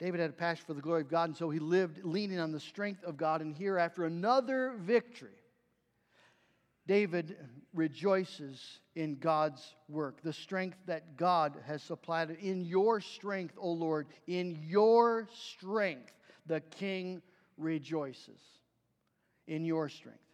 David 0.00 0.18
had 0.18 0.30
a 0.30 0.32
passion 0.32 0.64
for 0.66 0.72
the 0.72 0.80
glory 0.80 1.02
of 1.02 1.10
God, 1.10 1.28
and 1.28 1.36
so 1.36 1.50
he 1.50 1.58
lived 1.58 2.02
leaning 2.02 2.40
on 2.40 2.52
the 2.52 2.60
strength 2.60 3.04
of 3.04 3.18
God. 3.18 3.42
And 3.42 3.54
here, 3.54 3.76
after 3.76 4.06
another 4.06 4.72
victory, 4.78 5.36
David 6.86 7.36
rejoices 7.74 8.80
in 8.96 9.18
God's 9.18 9.74
work, 9.88 10.22
the 10.22 10.32
strength 10.32 10.78
that 10.86 11.18
God 11.18 11.54
has 11.66 11.82
supplied. 11.82 12.30
In 12.40 12.64
your 12.64 13.02
strength, 13.02 13.54
O 13.58 13.70
Lord, 13.70 14.08
in 14.26 14.58
your 14.66 15.28
strength, 15.32 16.12
the 16.46 16.60
king 16.60 17.20
rejoices. 17.58 18.40
In 19.46 19.66
your 19.66 19.90
strength. 19.90 20.29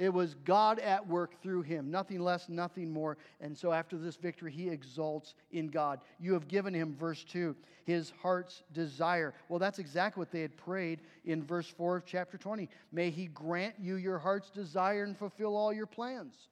It 0.00 0.14
was 0.14 0.34
God 0.46 0.78
at 0.78 1.06
work 1.06 1.42
through 1.42 1.60
him, 1.60 1.90
nothing 1.90 2.20
less, 2.20 2.48
nothing 2.48 2.90
more. 2.90 3.18
And 3.42 3.56
so 3.56 3.70
after 3.70 3.98
this 3.98 4.16
victory, 4.16 4.50
he 4.50 4.70
exalts 4.70 5.34
in 5.52 5.68
God. 5.68 6.00
You 6.18 6.32
have 6.32 6.48
given 6.48 6.72
him, 6.72 6.96
verse 6.98 7.22
2, 7.22 7.54
his 7.84 8.10
heart's 8.22 8.62
desire. 8.72 9.34
Well, 9.50 9.58
that's 9.58 9.78
exactly 9.78 10.18
what 10.18 10.30
they 10.30 10.40
had 10.40 10.56
prayed 10.56 11.02
in 11.26 11.44
verse 11.44 11.66
4 11.68 11.98
of 11.98 12.06
chapter 12.06 12.38
20. 12.38 12.66
May 12.92 13.10
he 13.10 13.26
grant 13.26 13.74
you 13.78 13.96
your 13.96 14.18
heart's 14.18 14.48
desire 14.48 15.04
and 15.04 15.18
fulfill 15.18 15.54
all 15.54 15.70
your 15.70 15.84
plans. 15.84 16.48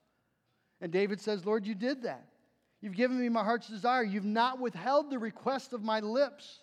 And 0.79 0.91
David 0.91 1.19
says, 1.19 1.43
Lord, 1.43 1.65
you 1.65 1.73
did 1.73 2.03
that. 2.03 2.27
You've 2.81 2.95
given 2.95 3.19
me 3.19 3.29
my 3.29 3.43
heart's 3.43 3.67
desire. 3.67 4.03
You've 4.03 4.25
not 4.25 4.59
withheld 4.59 5.09
the 5.09 5.17
request 5.17 5.73
of 5.73 5.81
my 5.81 6.01
lips. 6.01 6.59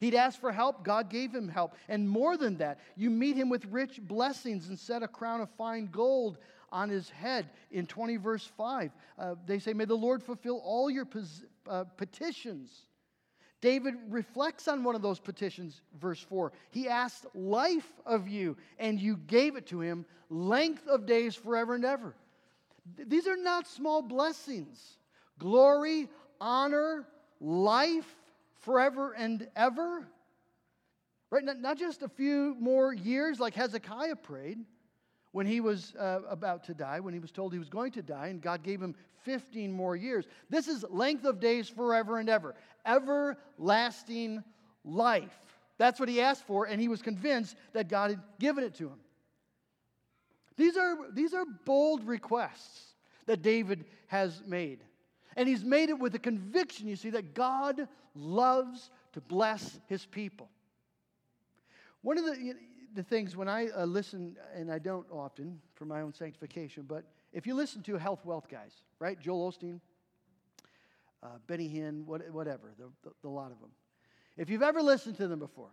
He'd 0.00 0.14
asked 0.14 0.40
for 0.40 0.50
help, 0.50 0.82
God 0.82 1.10
gave 1.10 1.34
him 1.34 1.46
help. 1.46 1.74
And 1.88 2.08
more 2.08 2.38
than 2.38 2.56
that, 2.56 2.80
you 2.96 3.10
meet 3.10 3.36
him 3.36 3.50
with 3.50 3.66
rich 3.66 4.00
blessings 4.00 4.68
and 4.68 4.78
set 4.78 5.02
a 5.02 5.08
crown 5.08 5.42
of 5.42 5.50
fine 5.50 5.88
gold 5.92 6.38
on 6.72 6.88
his 6.88 7.10
head. 7.10 7.50
In 7.70 7.86
20 7.86 8.16
verse 8.16 8.50
5, 8.56 8.92
uh, 9.18 9.34
they 9.46 9.58
say, 9.58 9.74
May 9.74 9.84
the 9.84 9.94
Lord 9.94 10.22
fulfill 10.22 10.58
all 10.64 10.90
your 10.90 11.04
pos- 11.04 11.44
uh, 11.68 11.84
petitions. 11.84 12.86
David 13.60 13.94
reflects 14.08 14.68
on 14.68 14.82
one 14.84 14.94
of 14.94 15.02
those 15.02 15.20
petitions, 15.20 15.82
verse 16.00 16.20
4. 16.20 16.50
He 16.70 16.88
asked 16.88 17.26
life 17.34 17.92
of 18.06 18.26
you, 18.26 18.56
and 18.78 18.98
you 18.98 19.18
gave 19.26 19.56
it 19.56 19.66
to 19.66 19.80
him, 19.80 20.06
length 20.30 20.86
of 20.86 21.04
days 21.04 21.34
forever 21.34 21.74
and 21.74 21.84
ever. 21.84 22.14
These 22.96 23.26
are 23.26 23.36
not 23.36 23.66
small 23.66 24.00
blessings. 24.00 24.96
Glory, 25.38 26.08
honor, 26.40 27.06
life, 27.38 28.16
forever 28.60 29.12
and 29.12 29.48
ever. 29.56 30.06
Right? 31.30 31.44
Not, 31.44 31.60
not 31.60 31.78
just 31.78 32.02
a 32.02 32.08
few 32.08 32.56
more 32.58 32.92
years 32.92 33.38
like 33.38 33.54
Hezekiah 33.54 34.16
prayed 34.16 34.58
when 35.32 35.46
he 35.46 35.60
was 35.60 35.94
uh, 35.98 36.20
about 36.28 36.64
to 36.64 36.74
die, 36.74 37.00
when 37.00 37.14
he 37.14 37.20
was 37.20 37.30
told 37.30 37.52
he 37.52 37.58
was 37.58 37.68
going 37.68 37.92
to 37.92 38.02
die, 38.02 38.28
and 38.28 38.42
God 38.42 38.62
gave 38.62 38.82
him 38.82 38.96
15 39.22 39.70
more 39.70 39.94
years. 39.94 40.26
This 40.48 40.66
is 40.66 40.84
length 40.90 41.24
of 41.24 41.40
days 41.40 41.68
forever 41.68 42.18
and 42.18 42.28
ever, 42.28 42.56
everlasting 42.84 44.42
life. 44.84 45.38
That's 45.78 46.00
what 46.00 46.08
he 46.08 46.20
asked 46.20 46.46
for, 46.46 46.66
and 46.66 46.80
he 46.80 46.88
was 46.88 47.00
convinced 47.00 47.56
that 47.72 47.88
God 47.88 48.10
had 48.10 48.20
given 48.38 48.64
it 48.64 48.74
to 48.76 48.88
him. 48.88 48.98
These 50.56 50.76
are, 50.76 51.10
these 51.12 51.32
are 51.32 51.46
bold 51.64 52.06
requests 52.06 52.94
that 53.26 53.40
David 53.40 53.84
has 54.08 54.42
made. 54.46 54.82
And 55.36 55.48
he's 55.48 55.64
made 55.64 55.90
it 55.90 55.98
with 55.98 56.14
a 56.14 56.18
conviction, 56.18 56.88
you 56.88 56.96
see, 56.96 57.10
that 57.10 57.34
God 57.34 57.88
loves 58.14 58.90
to 59.12 59.20
bless 59.20 59.78
his 59.86 60.06
people. 60.06 60.48
One 62.02 62.18
of 62.18 62.24
the, 62.24 62.54
the 62.94 63.02
things 63.02 63.36
when 63.36 63.48
I 63.48 63.68
uh, 63.68 63.84
listen, 63.84 64.36
and 64.54 64.72
I 64.72 64.78
don't 64.78 65.06
often 65.10 65.60
for 65.74 65.84
my 65.84 66.00
own 66.00 66.12
sanctification, 66.12 66.84
but 66.88 67.04
if 67.32 67.46
you 67.46 67.54
listen 67.54 67.82
to 67.82 67.96
health 67.96 68.24
wealth 68.24 68.48
guys, 68.48 68.72
right? 68.98 69.18
Joel 69.20 69.52
Osteen, 69.52 69.80
uh, 71.22 71.28
Benny 71.46 71.68
Hinn, 71.68 72.04
what, 72.06 72.28
whatever, 72.30 72.72
the, 72.78 72.86
the, 73.02 73.14
the, 73.22 73.28
lot 73.28 73.52
of 73.52 73.60
them. 73.60 73.70
If 74.36 74.48
you've 74.50 74.62
ever 74.62 74.82
listened 74.82 75.16
to 75.18 75.28
them 75.28 75.38
before, 75.38 75.70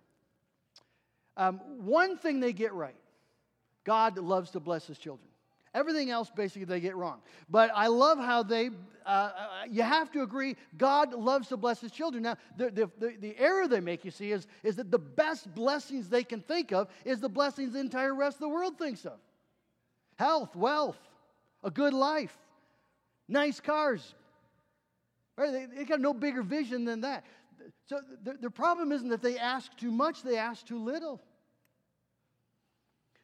um, 1.38 1.62
one 1.86 2.18
thing 2.18 2.40
they 2.40 2.54
get 2.54 2.74
right 2.74 2.96
God 3.84 4.18
loves 4.18 4.52
to 4.52 4.60
bless 4.60 4.86
his 4.86 4.98
children. 4.98 5.30
Everything 5.78 6.10
else, 6.10 6.32
basically, 6.36 6.66
they 6.66 6.80
get 6.80 6.96
wrong. 6.96 7.20
But 7.52 7.70
I 7.76 7.86
love 7.86 8.18
how 8.18 8.42
they, 8.42 8.72
uh, 9.06 9.10
uh, 9.10 9.32
you 9.70 9.84
have 9.84 10.12
to 10.14 10.24
agree, 10.24 10.56
God 10.76 11.14
loves 11.14 11.50
to 11.50 11.58
bless 11.58 11.80
his 11.80 11.92
children. 11.92 12.24
Now, 12.24 12.36
the, 12.58 12.72
the, 12.72 12.92
the, 12.98 13.16
the, 13.20 13.38
error 13.38 13.68
they 13.68 13.80
make, 13.80 14.04
you 14.04 14.10
see, 14.10 14.32
is, 14.32 14.48
is 14.64 14.78
that 14.78 14.90
the 14.90 14.98
best 14.98 15.54
blessings 15.54 16.10
they 16.10 16.24
can 16.24 16.42
think 16.42 16.72
of 16.72 16.88
is 17.06 17.20
the 17.20 17.30
blessings 17.30 17.74
the 17.74 17.80
entire 17.80 18.16
rest 18.16 18.38
of 18.38 18.42
the 18.42 18.50
world 18.50 18.80
thinks 18.80 19.06
of 19.06 19.20
health, 20.18 20.56
wealth, 20.56 20.98
a 21.64 21.70
good 21.70 21.94
life, 21.94 22.36
nice 23.28 23.60
cars. 23.60 24.16
Right? 25.38 25.52
They, 25.52 25.66
they 25.76 25.86
got 25.86 26.02
no 26.02 26.16
bigger 26.16 26.42
vision 26.42 26.86
than 26.86 27.02
that. 27.02 27.24
So 27.86 28.00
the, 28.24 28.34
the 28.34 28.50
problem 28.50 28.92
isn't 28.92 29.10
that 29.10 29.22
they 29.22 29.38
ask 29.38 29.78
too 29.78 29.92
much, 29.92 30.24
they 30.24 30.38
ask 30.38 30.66
too 30.66 30.84
little. 30.84 31.22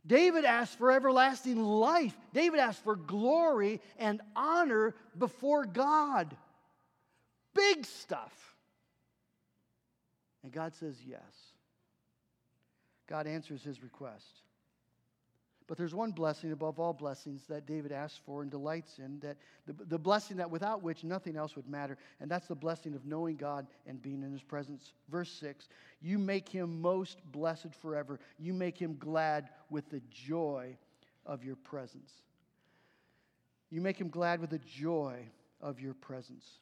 David 0.05 0.43
asked 0.43 0.77
for 0.77 0.91
everlasting 0.91 1.63
life. 1.63 2.17
David 2.33 2.59
asked 2.59 2.83
for 2.83 2.95
glory 2.95 3.79
and 3.97 4.21
honor 4.35 4.93
before 5.17 5.65
God. 5.65 6.35
Big 7.53 7.85
stuff. 7.85 8.55
And 10.43 10.51
God 10.51 10.75
says 10.75 10.97
yes. 11.07 11.21
God 13.07 13.27
answers 13.27 13.63
his 13.63 13.81
request. 13.81 14.41
But 15.67 15.77
there's 15.77 15.95
one 15.95 16.11
blessing 16.11 16.51
above 16.51 16.79
all 16.79 16.93
blessings 16.93 17.45
that 17.47 17.65
David 17.65 17.91
asks 17.91 18.19
for 18.25 18.41
and 18.41 18.51
delights 18.51 18.99
in, 18.99 19.19
that 19.21 19.37
the, 19.65 19.73
the 19.85 19.97
blessing 19.97 20.37
that 20.37 20.49
without 20.49 20.83
which 20.83 21.03
nothing 21.03 21.37
else 21.37 21.55
would 21.55 21.69
matter, 21.69 21.97
and 22.19 22.29
that's 22.29 22.47
the 22.47 22.55
blessing 22.55 22.95
of 22.95 23.05
knowing 23.05 23.37
God 23.37 23.67
and 23.87 24.01
being 24.01 24.23
in 24.23 24.31
his 24.31 24.43
presence. 24.43 24.93
Verse 25.09 25.31
6 25.31 25.69
You 26.01 26.19
make 26.19 26.49
him 26.49 26.81
most 26.81 27.19
blessed 27.31 27.73
forever. 27.81 28.19
You 28.37 28.53
make 28.53 28.77
him 28.77 28.97
glad 28.99 29.49
with 29.69 29.89
the 29.89 30.01
joy 30.09 30.77
of 31.25 31.43
your 31.43 31.55
presence. 31.55 32.11
You 33.69 33.81
make 33.81 33.99
him 33.99 34.09
glad 34.09 34.41
with 34.41 34.49
the 34.49 34.59
joy 34.59 35.25
of 35.61 35.79
your 35.79 35.93
presence. 35.93 36.59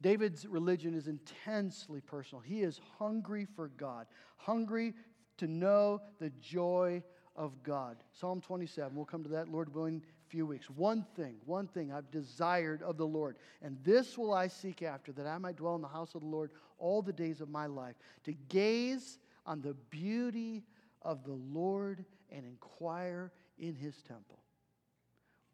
David's 0.00 0.46
religion 0.46 0.94
is 0.94 1.08
intensely 1.08 2.00
personal. 2.00 2.40
He 2.40 2.62
is 2.62 2.80
hungry 2.98 3.46
for 3.56 3.68
God, 3.68 4.06
hungry 4.36 4.94
to 5.38 5.46
know 5.46 6.00
the 6.18 6.30
joy 6.40 7.02
of 7.38 7.62
God. 7.62 7.96
Psalm 8.12 8.40
27, 8.40 8.94
we'll 8.94 9.06
come 9.06 9.22
to 9.22 9.28
that, 9.30 9.48
Lord 9.48 9.72
willing, 9.72 10.02
a 10.26 10.30
few 10.30 10.44
weeks. 10.44 10.68
One 10.68 11.06
thing, 11.16 11.36
one 11.46 11.68
thing 11.68 11.92
I've 11.92 12.10
desired 12.10 12.82
of 12.82 12.98
the 12.98 13.06
Lord, 13.06 13.36
and 13.62 13.78
this 13.84 14.18
will 14.18 14.34
I 14.34 14.48
seek 14.48 14.82
after, 14.82 15.12
that 15.12 15.26
I 15.26 15.38
might 15.38 15.56
dwell 15.56 15.76
in 15.76 15.80
the 15.80 15.88
house 15.88 16.14
of 16.14 16.22
the 16.22 16.26
Lord 16.26 16.50
all 16.78 17.00
the 17.00 17.12
days 17.12 17.40
of 17.40 17.48
my 17.48 17.66
life, 17.66 17.94
to 18.24 18.34
gaze 18.48 19.18
on 19.46 19.62
the 19.62 19.74
beauty 19.88 20.64
of 21.02 21.24
the 21.24 21.32
Lord 21.32 22.04
and 22.30 22.44
inquire 22.44 23.32
in 23.58 23.74
his 23.74 23.94
temple. 24.02 24.40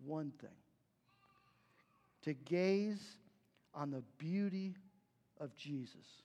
One 0.04 0.32
thing. 0.40 0.50
To 2.22 2.32
gaze 2.32 3.18
on 3.74 3.90
the 3.90 4.02
beauty 4.16 4.74
of 5.38 5.54
Jesus, 5.54 6.22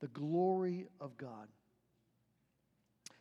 the 0.00 0.06
glory 0.08 0.86
of 1.00 1.16
God. 1.16 1.48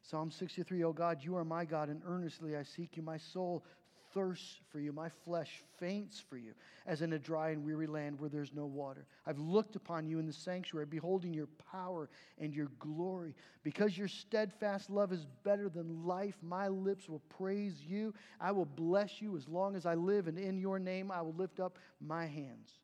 Psalm 0.10 0.30
63, 0.30 0.84
oh 0.84 0.94
God, 0.94 1.24
you 1.24 1.36
are 1.36 1.44
my 1.44 1.66
God, 1.66 1.90
and 1.90 2.02
earnestly 2.06 2.56
I 2.56 2.62
seek 2.62 2.96
you. 2.96 3.02
My 3.02 3.18
soul 3.18 3.66
thirsts 4.14 4.60
for 4.70 4.80
you. 4.80 4.94
My 4.94 5.10
flesh 5.10 5.64
faints 5.80 6.24
for 6.30 6.38
you, 6.38 6.54
as 6.86 7.02
in 7.02 7.14
a 7.14 7.20
dry 7.20 7.50
and 7.50 7.66
weary 7.66 7.88
land 7.88 8.20
where 8.20 8.30
there's 8.30 8.54
no 8.54 8.68
water. 8.68 9.08
I've 9.26 9.40
looked 9.40 9.76
upon 9.76 10.08
you 10.08 10.20
in 10.20 10.28
the 10.28 10.34
sanctuary, 10.34 10.86
beholding 10.86 11.34
your 11.34 11.50
power 11.72 12.08
and 12.38 12.54
your 12.54 12.70
glory. 12.78 13.34
Because 13.64 13.98
your 13.98 14.08
steadfast 14.08 14.92
love 14.92 15.12
is 15.12 15.26
better 15.44 15.70
than 15.70 16.06
life, 16.06 16.36
my 16.44 16.68
lips 16.68 17.10
will 17.10 17.24
praise 17.38 17.82
you. 17.86 18.14
I 18.40 18.52
will 18.52 18.66
bless 18.66 19.22
you 19.22 19.36
as 19.36 19.48
long 19.48 19.76
as 19.76 19.88
I 19.88 19.96
live, 19.96 20.28
and 20.28 20.38
in 20.38 20.60
your 20.60 20.78
name 20.78 21.10
I 21.10 21.24
will 21.24 21.34
lift 21.34 21.60
up 21.60 21.80
my 22.00 22.28
hands. 22.28 22.80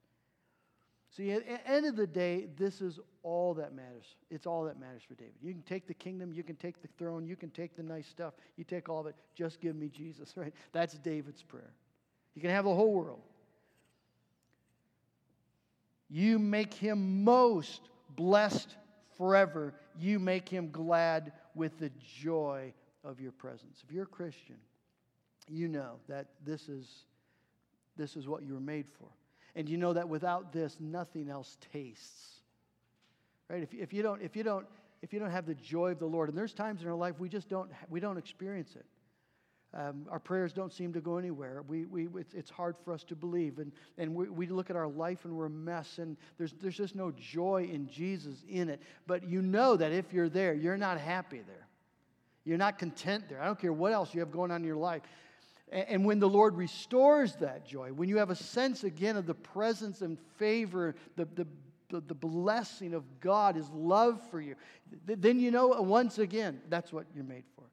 See, 1.15 1.31
at 1.31 1.45
the 1.45 1.69
end 1.69 1.85
of 1.85 1.97
the 1.97 2.07
day, 2.07 2.47
this 2.57 2.81
is 2.81 2.99
all 3.21 3.53
that 3.55 3.73
matters. 3.75 4.15
It's 4.29 4.47
all 4.47 4.63
that 4.63 4.79
matters 4.79 5.01
for 5.05 5.15
David. 5.15 5.33
You 5.41 5.51
can 5.51 5.61
take 5.63 5.85
the 5.85 5.93
kingdom, 5.93 6.31
you 6.31 6.41
can 6.41 6.55
take 6.55 6.81
the 6.81 6.87
throne, 6.97 7.25
you 7.25 7.35
can 7.35 7.49
take 7.49 7.75
the 7.75 7.83
nice 7.83 8.07
stuff, 8.07 8.33
you 8.55 8.63
take 8.63 8.87
all 8.87 9.01
of 9.01 9.07
it. 9.07 9.15
Just 9.35 9.59
give 9.59 9.75
me 9.75 9.89
Jesus, 9.89 10.33
right? 10.37 10.53
That's 10.71 10.93
David's 10.99 11.43
prayer. 11.43 11.73
You 12.33 12.41
can 12.41 12.51
have 12.51 12.63
the 12.63 12.73
whole 12.73 12.93
world. 12.93 13.21
You 16.09 16.39
make 16.39 16.73
him 16.73 17.23
most 17.23 17.89
blessed 18.15 18.75
forever. 19.17 19.73
You 19.99 20.17
make 20.17 20.47
him 20.47 20.71
glad 20.71 21.33
with 21.55 21.77
the 21.77 21.91
joy 22.21 22.73
of 23.03 23.19
your 23.19 23.31
presence. 23.33 23.83
If 23.83 23.93
you're 23.93 24.03
a 24.03 24.07
Christian, 24.07 24.57
you 25.49 25.67
know 25.67 25.99
that 26.07 26.27
this 26.45 26.69
is, 26.69 26.87
this 27.97 28.15
is 28.15 28.27
what 28.27 28.43
you 28.43 28.53
were 28.53 28.61
made 28.61 28.87
for. 28.87 29.07
And 29.55 29.67
you 29.67 29.77
know 29.77 29.93
that 29.93 30.07
without 30.07 30.53
this, 30.53 30.77
nothing 30.79 31.29
else 31.29 31.57
tastes. 31.73 32.41
Right? 33.49 33.63
If, 33.63 33.73
if, 33.73 33.93
you 33.93 34.01
don't, 34.01 34.21
if, 34.21 34.35
you 34.35 34.43
don't, 34.43 34.65
if 35.01 35.11
you 35.11 35.19
don't 35.19 35.31
have 35.31 35.45
the 35.45 35.55
joy 35.55 35.91
of 35.91 35.99
the 35.99 36.05
Lord, 36.05 36.29
and 36.29 36.37
there's 36.37 36.53
times 36.53 36.81
in 36.81 36.87
our 36.87 36.95
life 36.95 37.19
we 37.19 37.27
just 37.27 37.49
don't, 37.49 37.69
we 37.89 37.99
don't 37.99 38.17
experience 38.17 38.75
it. 38.75 38.85
Um, 39.73 40.05
our 40.09 40.19
prayers 40.19 40.51
don't 40.51 40.71
seem 40.71 40.91
to 40.93 41.01
go 41.01 41.17
anywhere. 41.17 41.63
We, 41.65 41.85
we, 41.85 42.07
it's, 42.19 42.33
it's 42.33 42.49
hard 42.49 42.75
for 42.83 42.91
us 42.91 43.05
to 43.05 43.15
believe. 43.15 43.59
And, 43.59 43.71
and 43.97 44.13
we, 44.13 44.27
we 44.27 44.47
look 44.47 44.69
at 44.69 44.75
our 44.75 44.87
life 44.87 45.23
and 45.23 45.33
we're 45.33 45.45
a 45.45 45.49
mess, 45.49 45.97
and 45.97 46.17
there's, 46.37 46.53
there's 46.61 46.75
just 46.75 46.93
no 46.93 47.11
joy 47.11 47.69
in 47.71 47.87
Jesus 47.87 48.43
in 48.49 48.69
it. 48.69 48.81
But 49.07 49.23
you 49.23 49.41
know 49.41 49.77
that 49.77 49.93
if 49.93 50.11
you're 50.11 50.27
there, 50.27 50.53
you're 50.53 50.77
not 50.77 50.99
happy 50.99 51.41
there. 51.47 51.67
You're 52.43 52.57
not 52.57 52.79
content 52.79 53.29
there. 53.29 53.41
I 53.41 53.45
don't 53.45 53.59
care 53.59 53.71
what 53.71 53.93
else 53.93 54.13
you 54.13 54.19
have 54.19 54.31
going 54.31 54.51
on 54.51 54.61
in 54.61 54.67
your 54.67 54.75
life. 54.75 55.03
And 55.71 56.03
when 56.03 56.19
the 56.19 56.29
Lord 56.29 56.55
restores 56.57 57.35
that 57.35 57.65
joy, 57.65 57.93
when 57.93 58.09
you 58.09 58.17
have 58.17 58.29
a 58.29 58.35
sense 58.35 58.83
again 58.83 59.15
of 59.15 59.25
the 59.25 59.33
presence 59.33 60.01
and 60.01 60.19
favor, 60.37 60.95
the, 61.15 61.25
the, 61.89 62.01
the, 62.01 62.13
blessing 62.13 62.93
of 62.93 63.05
God, 63.21 63.55
His 63.55 63.69
love 63.69 64.21
for 64.29 64.41
you, 64.41 64.55
then 65.05 65.39
you 65.39 65.49
know 65.49 65.73
uh, 65.73 65.81
once 65.81 66.19
again 66.19 66.61
that's 66.67 66.91
what 66.91 67.05
you're 67.15 67.23
made 67.23 67.45
for. 67.55 67.63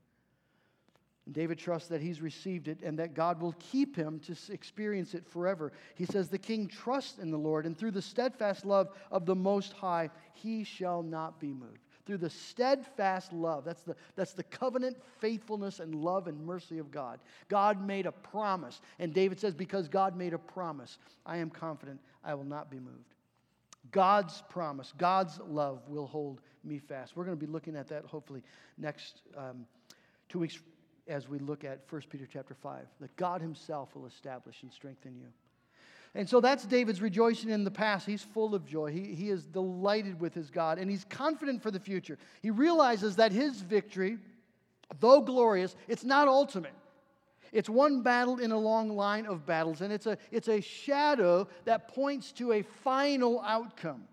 And 1.26 1.34
David 1.34 1.58
trusts 1.58 1.88
that 1.88 2.00
he's 2.00 2.22
received 2.22 2.68
it 2.68 2.82
and 2.82 2.98
that 3.00 3.14
God 3.14 3.40
will 3.40 3.54
keep 3.58 3.94
him 3.94 4.20
to 4.20 4.36
experience 4.52 5.14
it 5.14 5.26
forever. 5.26 5.72
He 5.94 6.06
says, 6.06 6.28
The 6.28 6.38
king 6.38 6.68
trusts 6.68 7.18
in 7.18 7.30
the 7.30 7.36
Lord, 7.36 7.66
and 7.66 7.76
through 7.76 7.90
the 7.90 8.00
steadfast 8.00 8.64
love 8.64 8.90
of 9.10 9.26
the 9.26 9.34
Most 9.34 9.72
High, 9.72 10.08
he 10.32 10.64
shall 10.64 11.02
not 11.02 11.38
be 11.38 11.52
moved 11.52 11.80
through 12.08 12.16
the 12.16 12.30
steadfast 12.30 13.34
love. 13.34 13.66
That's 13.66 13.82
the, 13.82 13.94
that's 14.16 14.32
the 14.32 14.42
covenant 14.42 14.96
faithfulness 15.20 15.78
and 15.78 15.94
love 15.94 16.26
and 16.26 16.40
mercy 16.46 16.78
of 16.78 16.90
God. 16.90 17.20
God 17.50 17.86
made 17.86 18.06
a 18.06 18.12
promise. 18.12 18.80
And 18.98 19.12
David 19.12 19.38
says, 19.38 19.54
Because 19.54 19.88
God 19.88 20.16
made 20.16 20.32
a 20.32 20.38
promise, 20.38 20.96
I 21.26 21.36
am 21.36 21.50
confident 21.50 22.00
I 22.24 22.32
will 22.32 22.44
not 22.44 22.70
be 22.70 22.78
moved. 22.78 23.14
God's 23.90 24.42
promise, 24.48 24.94
God's 24.96 25.38
love 25.50 25.82
will 25.86 26.06
hold 26.06 26.40
me 26.64 26.78
fast. 26.78 27.14
We're 27.14 27.26
going 27.26 27.38
to 27.38 27.46
be 27.46 27.52
looking 27.52 27.76
at 27.76 27.88
that 27.88 28.06
hopefully 28.06 28.42
next 28.78 29.20
um, 29.36 29.66
two 30.30 30.38
weeks 30.38 30.60
as 31.08 31.28
we 31.28 31.38
look 31.38 31.62
at 31.62 31.80
1 31.90 32.02
Peter 32.08 32.26
chapter 32.32 32.54
5. 32.54 32.86
That 33.02 33.14
God 33.16 33.42
Himself 33.42 33.94
will 33.94 34.06
establish 34.06 34.62
and 34.62 34.72
strengthen 34.72 35.14
you. 35.14 35.28
And 36.14 36.28
so 36.28 36.40
that's 36.40 36.64
David's 36.64 37.02
rejoicing 37.02 37.50
in 37.50 37.64
the 37.64 37.70
past. 37.70 38.06
He's 38.06 38.22
full 38.22 38.54
of 38.54 38.64
joy. 38.64 38.90
He, 38.90 39.14
he 39.14 39.30
is 39.30 39.44
delighted 39.44 40.20
with 40.20 40.34
his 40.34 40.50
God, 40.50 40.78
and 40.78 40.90
he's 40.90 41.04
confident 41.04 41.62
for 41.62 41.70
the 41.70 41.80
future. 41.80 42.18
He 42.42 42.50
realizes 42.50 43.16
that 43.16 43.30
his 43.30 43.60
victory, 43.60 44.18
though 45.00 45.20
glorious, 45.20 45.76
it's 45.86 46.04
not 46.04 46.28
ultimate. 46.28 46.72
It's 47.52 47.68
one 47.68 48.02
battle 48.02 48.38
in 48.38 48.52
a 48.52 48.58
long 48.58 48.90
line 48.90 49.26
of 49.26 49.46
battles, 49.46 49.80
and 49.80 49.92
it's 49.92 50.06
a, 50.06 50.18
it's 50.30 50.48
a 50.48 50.60
shadow 50.60 51.48
that 51.64 51.88
points 51.88 52.32
to 52.32 52.52
a 52.52 52.62
final 52.62 53.40
outcome. 53.40 54.04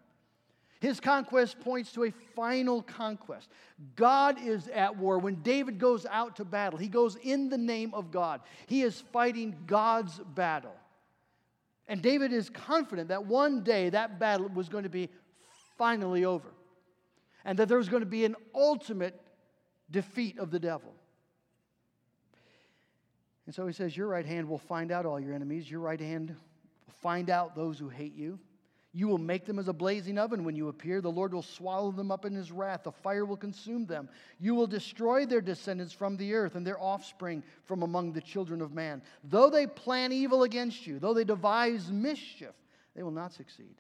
His 0.80 1.00
conquest 1.00 1.60
points 1.62 1.92
to 1.94 2.04
a 2.04 2.12
final 2.36 2.82
conquest. 2.82 3.50
God 3.96 4.38
is 4.42 4.68
at 4.68 4.96
war. 4.98 5.18
When 5.18 5.36
David 5.42 5.80
goes 5.80 6.06
out 6.06 6.36
to 6.36 6.46
battle, 6.46 6.78
he 6.78 6.88
goes 6.88 7.16
in 7.16 7.50
the 7.50 7.58
name 7.58 7.94
of 7.94 8.12
God. 8.12 8.42
He 8.68 8.84
is 8.84 9.02
fighting 9.12 9.56
God's 9.66 10.20
battle. 10.36 10.76
And 11.88 12.02
David 12.02 12.34
is 12.34 12.50
confident 12.50 13.10
that 13.10 13.26
one 13.26 13.64
day 13.64 13.90
that 13.90 14.20
battle 14.20 14.50
was 14.50 14.70
going 14.70 14.84
to 14.84 14.90
be 14.90 15.10
finally 15.78 16.26
over 16.26 16.50
and 17.44 17.60
that 17.60 17.68
there 17.68 17.78
was 17.78 17.90
going 17.90 18.02
to 18.02 18.08
be 18.08 18.26
an 18.26 18.36
ultimate 18.54 19.22
defeat 19.92 20.40
of 20.40 20.50
the 20.50 20.60
devil. 20.60 20.94
And 23.46 23.54
so 23.54 23.68
he 23.68 23.74
says, 23.74 23.96
Your 23.96 24.08
right 24.08 24.26
hand 24.26 24.50
will 24.50 24.58
find 24.58 24.92
out 24.92 25.06
all 25.06 25.20
your 25.20 25.34
enemies, 25.34 25.70
your 25.70 25.82
right 25.82 26.00
hand 26.00 26.30
will 26.30 26.94
find 27.02 27.30
out 27.30 27.56
those 27.56 27.78
who 27.78 27.90
hate 27.90 28.16
you. 28.16 28.40
You 28.96 29.10
will 29.10 29.18
make 29.18 29.44
them 29.44 29.60
as 29.60 29.68
a 29.68 29.74
blazing 29.74 30.18
oven 30.18 30.46
when 30.46 30.56
you 30.56 30.70
appear. 30.70 31.02
The 31.02 31.12
Lord 31.12 31.34
will 31.34 31.42
swallow 31.42 31.92
them 31.92 32.12
up 32.12 32.24
in 32.24 32.34
his 32.34 32.50
wrath. 32.50 32.84
The 32.84 32.94
fire 32.94 33.26
will 33.26 33.36
consume 33.36 33.86
them. 33.86 34.08
You 34.40 34.56
will 34.56 34.68
destroy 34.68 35.26
their 35.26 35.42
descendants 35.42 35.92
from 35.92 36.16
the 36.16 36.34
earth 36.34 36.56
and 36.56 36.66
their 36.66 36.80
offspring 36.80 37.44
from 37.66 37.84
among 37.84 38.14
the 38.14 38.22
children 38.22 38.62
of 38.62 38.72
man. 38.72 39.02
Though 39.26 39.50
they 39.50 39.68
plan 39.68 40.14
evil 40.14 40.44
against 40.44 40.88
you, 40.88 40.98
though 40.98 41.14
they 41.14 41.26
devise 41.26 41.92
mischief, 41.92 42.54
they 42.96 43.04
will 43.04 43.12
not 43.12 43.34
succeed. 43.34 43.76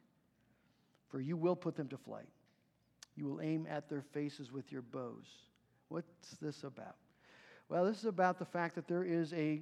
For 1.07 1.21
you 1.21 1.37
will 1.37 1.55
put 1.55 1.77
them 1.77 1.87
to 1.87 1.97
flight. 1.97 2.27
You 3.15 3.23
will 3.23 3.39
aim 3.39 3.67
at 3.69 3.87
their 3.87 4.01
faces 4.01 4.51
with 4.51 4.69
your 4.69 4.81
bows. 4.81 5.27
What's 5.87 6.35
this 6.41 6.65
about? 6.65 6.97
Well, 7.69 7.85
this 7.85 7.99
is 7.99 8.05
about 8.05 8.37
the 8.37 8.43
fact 8.43 8.75
that 8.75 8.89
there 8.89 9.05
is 9.05 9.31
a, 9.31 9.61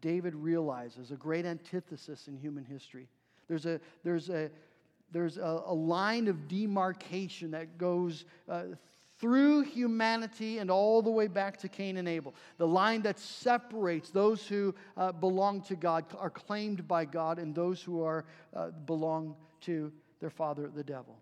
David 0.00 0.36
realizes, 0.36 1.10
a 1.10 1.16
great 1.16 1.44
antithesis 1.44 2.28
in 2.28 2.36
human 2.36 2.64
history. 2.64 3.08
There's 3.48 3.66
a, 3.66 3.80
there's 4.04 4.30
a, 4.30 4.48
there's 5.12 5.36
a, 5.36 5.62
a 5.66 5.74
line 5.74 6.28
of 6.28 6.48
demarcation 6.48 7.50
that 7.52 7.78
goes 7.78 8.24
uh, 8.48 8.64
through 9.18 9.62
humanity 9.62 10.58
and 10.58 10.70
all 10.70 11.00
the 11.00 11.10
way 11.10 11.28
back 11.28 11.56
to 11.58 11.68
Cain 11.68 11.96
and 11.96 12.08
Abel. 12.08 12.34
The 12.58 12.66
line 12.66 13.02
that 13.02 13.18
separates 13.18 14.10
those 14.10 14.46
who 14.46 14.74
uh, 14.96 15.12
belong 15.12 15.62
to 15.62 15.76
God, 15.76 16.04
are 16.18 16.30
claimed 16.30 16.88
by 16.88 17.04
God, 17.04 17.38
and 17.38 17.54
those 17.54 17.80
who 17.80 18.02
are, 18.02 18.24
uh, 18.54 18.70
belong 18.86 19.36
to 19.62 19.92
their 20.18 20.30
father, 20.30 20.70
the 20.74 20.82
devil. 20.82 21.16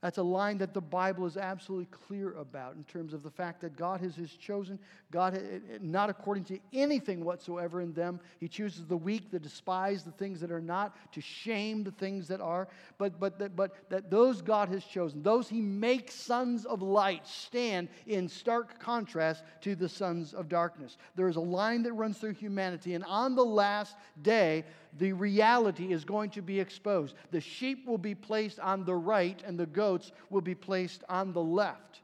That's 0.00 0.18
a 0.18 0.22
line 0.22 0.58
that 0.58 0.74
the 0.74 0.80
Bible 0.80 1.26
is 1.26 1.36
absolutely 1.36 1.86
clear 1.86 2.34
about 2.34 2.76
in 2.76 2.84
terms 2.84 3.12
of 3.12 3.24
the 3.24 3.30
fact 3.30 3.60
that 3.62 3.76
God 3.76 4.00
has 4.00 4.14
his 4.14 4.32
chosen, 4.32 4.78
God, 5.10 5.34
eh, 5.34 5.38
eh, 5.38 5.78
not 5.80 6.08
according 6.08 6.44
to 6.44 6.60
anything 6.72 7.24
whatsoever 7.24 7.80
in 7.80 7.92
them. 7.94 8.20
He 8.38 8.46
chooses 8.46 8.86
the 8.86 8.96
weak, 8.96 9.32
the 9.32 9.40
despised, 9.40 10.06
the 10.06 10.12
things 10.12 10.40
that 10.40 10.52
are 10.52 10.60
not, 10.60 10.94
to 11.12 11.20
shame 11.20 11.82
the 11.82 11.90
things 11.90 12.28
that 12.28 12.40
are. 12.40 12.68
But, 12.96 13.18
but, 13.18 13.40
that, 13.40 13.56
but 13.56 13.74
that 13.90 14.08
those 14.08 14.40
God 14.40 14.68
has 14.68 14.84
chosen, 14.84 15.20
those 15.24 15.48
he 15.48 15.60
makes 15.60 16.14
sons 16.14 16.64
of 16.64 16.80
light, 16.80 17.26
stand 17.26 17.88
in 18.06 18.28
stark 18.28 18.78
contrast 18.78 19.42
to 19.62 19.74
the 19.74 19.88
sons 19.88 20.32
of 20.32 20.48
darkness. 20.48 20.96
There 21.16 21.28
is 21.28 21.36
a 21.36 21.40
line 21.40 21.82
that 21.82 21.92
runs 21.94 22.18
through 22.18 22.34
humanity, 22.34 22.94
and 22.94 23.04
on 23.04 23.34
the 23.34 23.44
last 23.44 23.96
day, 24.22 24.64
the 24.96 25.12
reality 25.12 25.92
is 25.92 26.04
going 26.04 26.30
to 26.30 26.42
be 26.42 26.60
exposed. 26.60 27.14
The 27.30 27.40
sheep 27.40 27.86
will 27.86 27.98
be 27.98 28.14
placed 28.14 28.58
on 28.60 28.84
the 28.84 28.94
right, 28.94 29.42
and 29.46 29.58
the 29.58 29.66
goats 29.66 30.12
will 30.30 30.40
be 30.40 30.54
placed 30.54 31.04
on 31.08 31.32
the 31.32 31.42
left. 31.42 32.00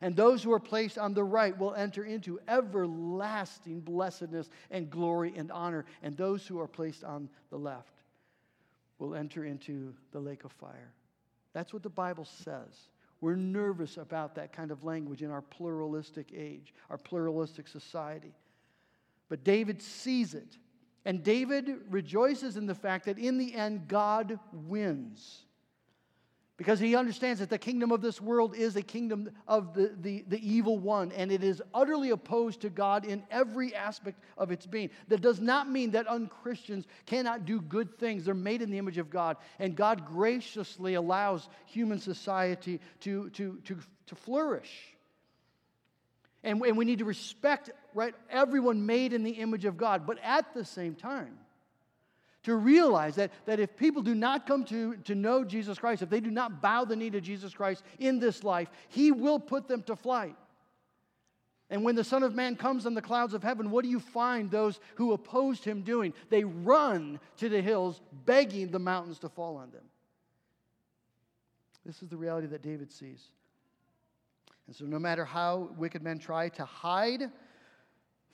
And 0.00 0.16
those 0.16 0.42
who 0.42 0.52
are 0.52 0.58
placed 0.58 0.98
on 0.98 1.14
the 1.14 1.22
right 1.22 1.56
will 1.56 1.74
enter 1.74 2.04
into 2.04 2.40
everlasting 2.48 3.80
blessedness 3.80 4.50
and 4.70 4.90
glory 4.90 5.32
and 5.36 5.52
honor. 5.52 5.84
And 6.02 6.16
those 6.16 6.44
who 6.46 6.58
are 6.60 6.66
placed 6.66 7.04
on 7.04 7.28
the 7.50 7.56
left 7.56 8.02
will 8.98 9.14
enter 9.14 9.44
into 9.44 9.94
the 10.10 10.18
lake 10.18 10.44
of 10.44 10.50
fire. 10.52 10.92
That's 11.52 11.72
what 11.72 11.84
the 11.84 11.88
Bible 11.88 12.24
says. 12.24 12.88
We're 13.20 13.36
nervous 13.36 13.96
about 13.96 14.34
that 14.34 14.52
kind 14.52 14.72
of 14.72 14.82
language 14.82 15.22
in 15.22 15.30
our 15.30 15.42
pluralistic 15.42 16.32
age, 16.36 16.74
our 16.90 16.98
pluralistic 16.98 17.68
society. 17.68 18.34
But 19.28 19.44
David 19.44 19.80
sees 19.80 20.34
it. 20.34 20.58
And 21.04 21.22
David 21.22 21.68
rejoices 21.90 22.56
in 22.56 22.66
the 22.66 22.74
fact 22.74 23.06
that 23.06 23.18
in 23.18 23.38
the 23.38 23.54
end, 23.54 23.88
God 23.88 24.38
wins. 24.52 25.44
Because 26.58 26.78
he 26.78 26.94
understands 26.94 27.40
that 27.40 27.50
the 27.50 27.58
kingdom 27.58 27.90
of 27.90 28.02
this 28.02 28.20
world 28.20 28.54
is 28.54 28.76
a 28.76 28.82
kingdom 28.82 29.30
of 29.48 29.74
the, 29.74 29.96
the, 30.00 30.24
the 30.28 30.48
evil 30.48 30.78
one, 30.78 31.10
and 31.10 31.32
it 31.32 31.42
is 31.42 31.60
utterly 31.74 32.10
opposed 32.10 32.60
to 32.60 32.70
God 32.70 33.04
in 33.04 33.24
every 33.32 33.74
aspect 33.74 34.22
of 34.38 34.52
its 34.52 34.64
being. 34.64 34.90
That 35.08 35.22
does 35.22 35.40
not 35.40 35.68
mean 35.68 35.90
that 35.92 36.06
unchristians 36.06 36.86
cannot 37.06 37.46
do 37.46 37.60
good 37.60 37.98
things. 37.98 38.26
They're 38.26 38.34
made 38.34 38.62
in 38.62 38.70
the 38.70 38.78
image 38.78 38.98
of 38.98 39.10
God, 39.10 39.38
and 39.58 39.74
God 39.74 40.06
graciously 40.06 40.94
allows 40.94 41.48
human 41.66 41.98
society 41.98 42.78
to, 43.00 43.30
to, 43.30 43.58
to, 43.64 43.78
to 44.06 44.14
flourish. 44.14 44.94
And, 46.44 46.60
and 46.62 46.76
we 46.76 46.84
need 46.84 46.98
to 46.98 47.04
respect 47.04 47.70
right, 47.94 48.14
everyone 48.30 48.84
made 48.86 49.12
in 49.12 49.22
the 49.22 49.32
image 49.32 49.64
of 49.64 49.76
God. 49.76 50.06
But 50.06 50.18
at 50.22 50.54
the 50.54 50.64
same 50.64 50.94
time, 50.94 51.38
to 52.44 52.56
realize 52.56 53.14
that, 53.16 53.30
that 53.46 53.60
if 53.60 53.76
people 53.76 54.02
do 54.02 54.14
not 54.14 54.46
come 54.46 54.64
to, 54.64 54.96
to 55.04 55.14
know 55.14 55.44
Jesus 55.44 55.78
Christ, 55.78 56.02
if 56.02 56.10
they 56.10 56.20
do 56.20 56.30
not 56.30 56.60
bow 56.60 56.84
the 56.84 56.96
knee 56.96 57.10
to 57.10 57.20
Jesus 57.20 57.54
Christ 57.54 57.84
in 57.98 58.18
this 58.18 58.42
life, 58.42 58.68
He 58.88 59.12
will 59.12 59.38
put 59.38 59.68
them 59.68 59.82
to 59.84 59.94
flight. 59.94 60.36
And 61.70 61.84
when 61.84 61.94
the 61.94 62.04
Son 62.04 62.22
of 62.22 62.34
Man 62.34 62.56
comes 62.56 62.84
on 62.84 62.94
the 62.94 63.00
clouds 63.00 63.32
of 63.32 63.42
heaven, 63.42 63.70
what 63.70 63.82
do 63.82 63.88
you 63.88 64.00
find 64.00 64.50
those 64.50 64.78
who 64.96 65.14
opposed 65.14 65.64
him 65.64 65.80
doing? 65.80 66.12
They 66.28 66.44
run 66.44 67.18
to 67.38 67.48
the 67.48 67.62
hills, 67.62 68.02
begging 68.26 68.70
the 68.70 68.78
mountains 68.78 69.20
to 69.20 69.30
fall 69.30 69.56
on 69.56 69.70
them. 69.70 69.84
This 71.86 72.02
is 72.02 72.10
the 72.10 72.16
reality 72.18 72.46
that 72.48 72.62
David 72.62 72.92
sees. 72.92 73.24
And 74.72 74.76
so, 74.78 74.86
no 74.86 74.98
matter 74.98 75.26
how 75.26 75.68
wicked 75.76 76.02
men 76.02 76.18
try 76.18 76.48
to 76.48 76.64
hide, 76.64 77.30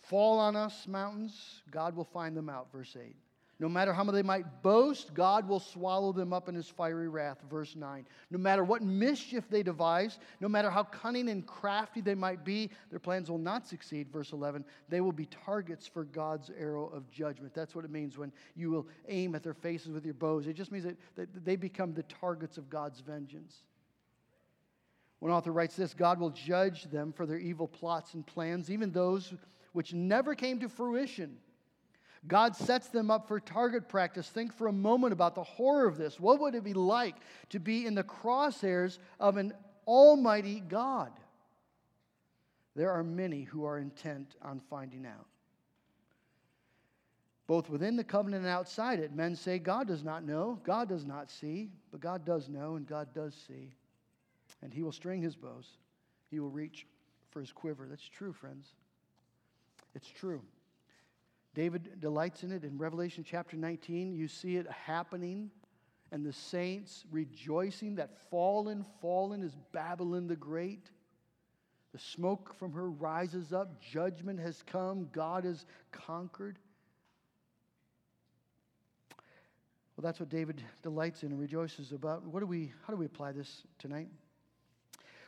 fall 0.02 0.38
on 0.38 0.54
us, 0.54 0.86
mountains, 0.86 1.64
God 1.68 1.96
will 1.96 2.04
find 2.04 2.36
them 2.36 2.48
out. 2.48 2.70
Verse 2.70 2.96
8. 2.96 3.16
No 3.58 3.68
matter 3.68 3.92
how 3.92 4.04
they 4.04 4.22
might 4.22 4.62
boast, 4.62 5.12
God 5.14 5.48
will 5.48 5.58
swallow 5.58 6.12
them 6.12 6.32
up 6.32 6.48
in 6.48 6.54
his 6.54 6.68
fiery 6.68 7.08
wrath. 7.08 7.38
Verse 7.50 7.74
9. 7.74 8.06
No 8.30 8.38
matter 8.38 8.62
what 8.62 8.82
mischief 8.82 9.50
they 9.50 9.64
devise, 9.64 10.20
no 10.38 10.48
matter 10.48 10.70
how 10.70 10.84
cunning 10.84 11.28
and 11.28 11.44
crafty 11.44 12.00
they 12.00 12.14
might 12.14 12.44
be, 12.44 12.70
their 12.88 13.00
plans 13.00 13.28
will 13.28 13.38
not 13.38 13.66
succeed. 13.66 14.08
Verse 14.12 14.30
11. 14.30 14.64
They 14.88 15.00
will 15.00 15.10
be 15.10 15.26
targets 15.26 15.88
for 15.88 16.04
God's 16.04 16.52
arrow 16.56 16.86
of 16.86 17.10
judgment. 17.10 17.52
That's 17.52 17.74
what 17.74 17.84
it 17.84 17.90
means 17.90 18.16
when 18.16 18.32
you 18.54 18.70
will 18.70 18.86
aim 19.08 19.34
at 19.34 19.42
their 19.42 19.54
faces 19.54 19.88
with 19.88 20.04
your 20.04 20.14
bows. 20.14 20.46
It 20.46 20.54
just 20.54 20.70
means 20.70 20.84
that 21.16 21.44
they 21.44 21.56
become 21.56 21.94
the 21.94 22.04
targets 22.04 22.58
of 22.58 22.70
God's 22.70 23.00
vengeance. 23.00 23.64
One 25.20 25.32
author 25.32 25.52
writes 25.52 25.76
this 25.76 25.94
God 25.94 26.20
will 26.20 26.30
judge 26.30 26.84
them 26.84 27.12
for 27.12 27.26
their 27.26 27.38
evil 27.38 27.66
plots 27.66 28.14
and 28.14 28.26
plans, 28.26 28.70
even 28.70 28.92
those 28.92 29.34
which 29.72 29.92
never 29.92 30.34
came 30.34 30.60
to 30.60 30.68
fruition. 30.68 31.36
God 32.26 32.56
sets 32.56 32.88
them 32.88 33.10
up 33.10 33.28
for 33.28 33.38
target 33.38 33.88
practice. 33.88 34.28
Think 34.28 34.52
for 34.52 34.66
a 34.66 34.72
moment 34.72 35.12
about 35.12 35.34
the 35.34 35.42
horror 35.42 35.86
of 35.86 35.96
this. 35.96 36.18
What 36.18 36.40
would 36.40 36.54
it 36.54 36.64
be 36.64 36.74
like 36.74 37.16
to 37.50 37.60
be 37.60 37.86
in 37.86 37.94
the 37.94 38.02
crosshairs 38.02 38.98
of 39.20 39.36
an 39.36 39.52
almighty 39.86 40.60
God? 40.60 41.12
There 42.74 42.90
are 42.90 43.04
many 43.04 43.42
who 43.42 43.64
are 43.64 43.78
intent 43.78 44.36
on 44.42 44.60
finding 44.60 45.06
out. 45.06 45.26
Both 47.46 47.70
within 47.70 47.96
the 47.96 48.04
covenant 48.04 48.44
and 48.44 48.52
outside 48.52 48.98
it, 48.98 49.14
men 49.14 49.34
say 49.34 49.58
God 49.58 49.88
does 49.88 50.04
not 50.04 50.24
know, 50.24 50.60
God 50.64 50.88
does 50.88 51.06
not 51.06 51.30
see, 51.30 51.70
but 51.90 52.00
God 52.00 52.24
does 52.24 52.48
know 52.48 52.76
and 52.76 52.86
God 52.86 53.08
does 53.14 53.34
see 53.46 53.72
and 54.62 54.72
he 54.72 54.82
will 54.82 54.92
string 54.92 55.22
his 55.22 55.36
bows. 55.36 55.66
He 56.30 56.40
will 56.40 56.50
reach 56.50 56.86
for 57.30 57.40
his 57.40 57.52
quiver. 57.52 57.86
That's 57.88 58.08
true, 58.08 58.32
friends. 58.32 58.68
It's 59.94 60.08
true. 60.08 60.42
David 61.54 62.00
delights 62.00 62.42
in 62.42 62.52
it. 62.52 62.64
In 62.64 62.78
Revelation 62.78 63.24
chapter 63.26 63.56
19, 63.56 64.14
you 64.14 64.28
see 64.28 64.56
it 64.56 64.66
happening, 64.70 65.50
and 66.12 66.24
the 66.24 66.32
saints 66.32 67.04
rejoicing 67.10 67.96
that 67.96 68.10
fallen, 68.30 68.84
fallen 69.00 69.42
is 69.42 69.56
Babylon 69.72 70.26
the 70.26 70.36
Great. 70.36 70.90
The 71.92 71.98
smoke 71.98 72.54
from 72.58 72.72
her 72.72 72.90
rises 72.90 73.52
up. 73.52 73.80
Judgment 73.80 74.38
has 74.40 74.62
come. 74.62 75.08
God 75.12 75.44
has 75.44 75.64
conquered. 75.90 76.58
Well, 79.96 80.02
that's 80.02 80.20
what 80.20 80.28
David 80.28 80.62
delights 80.82 81.24
in 81.24 81.32
and 81.32 81.40
rejoices 81.40 81.90
about. 81.90 82.24
What 82.24 82.40
do 82.40 82.46
we, 82.46 82.72
how 82.86 82.92
do 82.92 82.98
we 82.98 83.06
apply 83.06 83.32
this 83.32 83.64
tonight? 83.78 84.06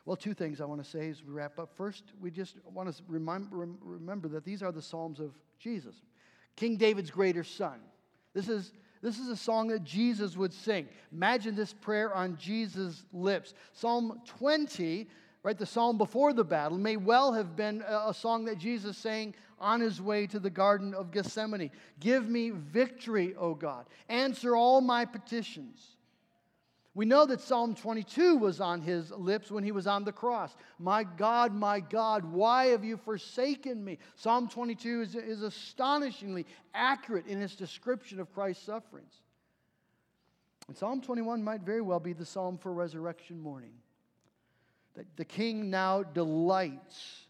Well, 0.04 0.16
two 0.16 0.34
things 0.34 0.60
I 0.60 0.64
want 0.64 0.82
to 0.82 0.88
say 0.88 1.08
as 1.10 1.22
we 1.22 1.32
wrap 1.32 1.58
up. 1.58 1.70
First, 1.76 2.04
we 2.20 2.30
just 2.30 2.56
want 2.64 2.94
to 2.94 3.02
remind, 3.06 3.48
remember 3.50 4.28
that 4.28 4.44
these 4.44 4.62
are 4.62 4.72
the 4.72 4.82
Psalms 4.82 5.20
of 5.20 5.32
Jesus, 5.58 5.94
King 6.56 6.76
David's 6.76 7.10
greater 7.10 7.44
son. 7.44 7.80
This 8.32 8.48
is, 8.48 8.72
this 9.02 9.18
is 9.18 9.28
a 9.28 9.36
song 9.36 9.68
that 9.68 9.84
Jesus 9.84 10.36
would 10.36 10.52
sing. 10.52 10.88
Imagine 11.12 11.54
this 11.54 11.72
prayer 11.72 12.14
on 12.14 12.36
Jesus' 12.36 13.04
lips. 13.12 13.54
Psalm 13.72 14.20
20, 14.38 15.08
right, 15.42 15.58
the 15.58 15.66
psalm 15.66 15.98
before 15.98 16.32
the 16.32 16.44
battle, 16.44 16.78
may 16.78 16.96
well 16.96 17.32
have 17.32 17.56
been 17.56 17.82
a, 17.86 18.08
a 18.08 18.14
song 18.14 18.44
that 18.46 18.58
Jesus 18.58 18.96
sang 18.96 19.34
on 19.58 19.80
his 19.80 20.00
way 20.00 20.26
to 20.26 20.38
the 20.38 20.50
Garden 20.50 20.94
of 20.94 21.10
Gethsemane. 21.10 21.70
Give 21.98 22.28
me 22.28 22.50
victory, 22.50 23.34
O 23.36 23.54
God. 23.54 23.86
Answer 24.08 24.56
all 24.56 24.80
my 24.80 25.04
petitions. 25.04 25.96
We 26.94 27.04
know 27.04 27.24
that 27.26 27.40
Psalm 27.40 27.76
22 27.76 28.36
was 28.36 28.60
on 28.60 28.80
his 28.80 29.12
lips 29.12 29.50
when 29.50 29.62
he 29.62 29.70
was 29.70 29.86
on 29.86 30.04
the 30.04 30.12
cross. 30.12 30.56
My 30.78 31.04
God, 31.04 31.54
my 31.54 31.78
God, 31.78 32.24
why 32.24 32.66
have 32.66 32.84
you 32.84 32.96
forsaken 32.96 33.84
me? 33.84 33.98
Psalm 34.16 34.48
22 34.48 35.02
is, 35.02 35.14
is 35.14 35.42
astonishingly 35.42 36.46
accurate 36.74 37.26
in 37.26 37.40
its 37.40 37.54
description 37.54 38.18
of 38.18 38.32
Christ's 38.34 38.64
sufferings. 38.66 39.12
And 40.66 40.76
Psalm 40.76 41.00
21 41.00 41.42
might 41.44 41.60
very 41.60 41.80
well 41.80 42.00
be 42.00 42.12
the 42.12 42.24
psalm 42.24 42.58
for 42.58 42.72
resurrection 42.72 43.40
morning. 43.40 43.72
That 44.94 45.06
the 45.16 45.24
king 45.24 45.70
now 45.70 46.02
delights 46.02 47.26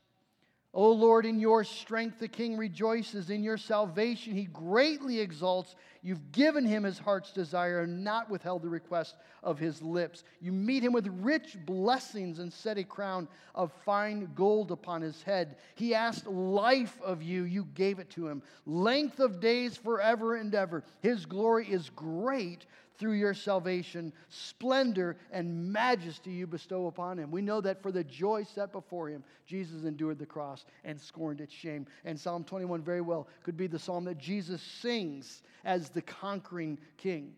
O 0.72 0.92
Lord, 0.92 1.26
in 1.26 1.40
your 1.40 1.64
strength 1.64 2.20
the 2.20 2.28
king 2.28 2.56
rejoices. 2.56 3.28
In 3.28 3.42
your 3.42 3.56
salvation 3.56 4.34
he 4.34 4.44
greatly 4.44 5.18
exalts. 5.18 5.74
You've 6.00 6.30
given 6.30 6.64
him 6.64 6.84
his 6.84 6.98
heart's 6.98 7.32
desire 7.32 7.80
and 7.80 8.04
not 8.04 8.30
withheld 8.30 8.62
the 8.62 8.68
request 8.68 9.16
of 9.42 9.58
his 9.58 9.82
lips. 9.82 10.22
You 10.40 10.52
meet 10.52 10.84
him 10.84 10.92
with 10.92 11.08
rich 11.08 11.56
blessings 11.66 12.38
and 12.38 12.52
set 12.52 12.78
a 12.78 12.84
crown 12.84 13.26
of 13.52 13.72
fine 13.84 14.30
gold 14.36 14.70
upon 14.70 15.02
his 15.02 15.22
head. 15.24 15.56
He 15.74 15.92
asked 15.92 16.28
life 16.28 17.00
of 17.02 17.20
you, 17.20 17.42
you 17.42 17.64
gave 17.74 17.98
it 17.98 18.10
to 18.10 18.28
him. 18.28 18.40
Length 18.64 19.18
of 19.18 19.40
days 19.40 19.76
forever 19.76 20.36
and 20.36 20.54
ever. 20.54 20.84
His 21.00 21.26
glory 21.26 21.66
is 21.66 21.90
great 21.90 22.64
through 23.00 23.14
your 23.14 23.32
salvation, 23.32 24.12
splendor 24.28 25.16
and 25.32 25.72
majesty 25.72 26.30
you 26.30 26.46
bestow 26.46 26.86
upon 26.86 27.18
him. 27.18 27.30
We 27.30 27.40
know 27.40 27.62
that 27.62 27.82
for 27.82 27.90
the 27.90 28.04
joy 28.04 28.44
set 28.44 28.72
before 28.72 29.08
him, 29.08 29.24
Jesus 29.46 29.84
endured 29.84 30.18
the 30.18 30.26
cross 30.26 30.66
and 30.84 31.00
scorned 31.00 31.40
its 31.40 31.54
shame. 31.54 31.86
And 32.04 32.20
Psalm 32.20 32.44
21 32.44 32.82
very 32.82 33.00
well 33.00 33.26
could 33.42 33.56
be 33.56 33.66
the 33.66 33.78
psalm 33.78 34.04
that 34.04 34.18
Jesus 34.18 34.60
sings 34.60 35.42
as 35.64 35.88
the 35.88 36.02
conquering 36.02 36.78
king. 36.98 37.32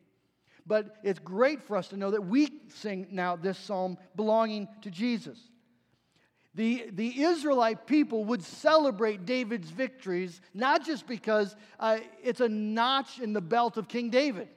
But 0.66 0.96
it's 1.04 1.20
great 1.20 1.62
for 1.62 1.76
us 1.76 1.88
to 1.88 1.96
know 1.96 2.10
that 2.10 2.24
we 2.26 2.48
sing 2.68 3.06
now 3.12 3.36
this 3.36 3.58
psalm 3.58 3.98
belonging 4.16 4.66
to 4.82 4.90
Jesus. 4.90 5.38
The, 6.54 6.90
the 6.92 7.22
Israelite 7.22 7.86
people 7.86 8.24
would 8.26 8.42
celebrate 8.42 9.24
David's 9.24 9.70
victories 9.70 10.40
not 10.52 10.84
just 10.84 11.06
because 11.06 11.54
uh, 11.78 12.00
it's 12.22 12.40
a 12.40 12.48
notch 12.48 13.20
in 13.20 13.32
the 13.32 13.40
belt 13.40 13.76
of 13.76 13.86
King 13.86 14.10
David 14.10 14.48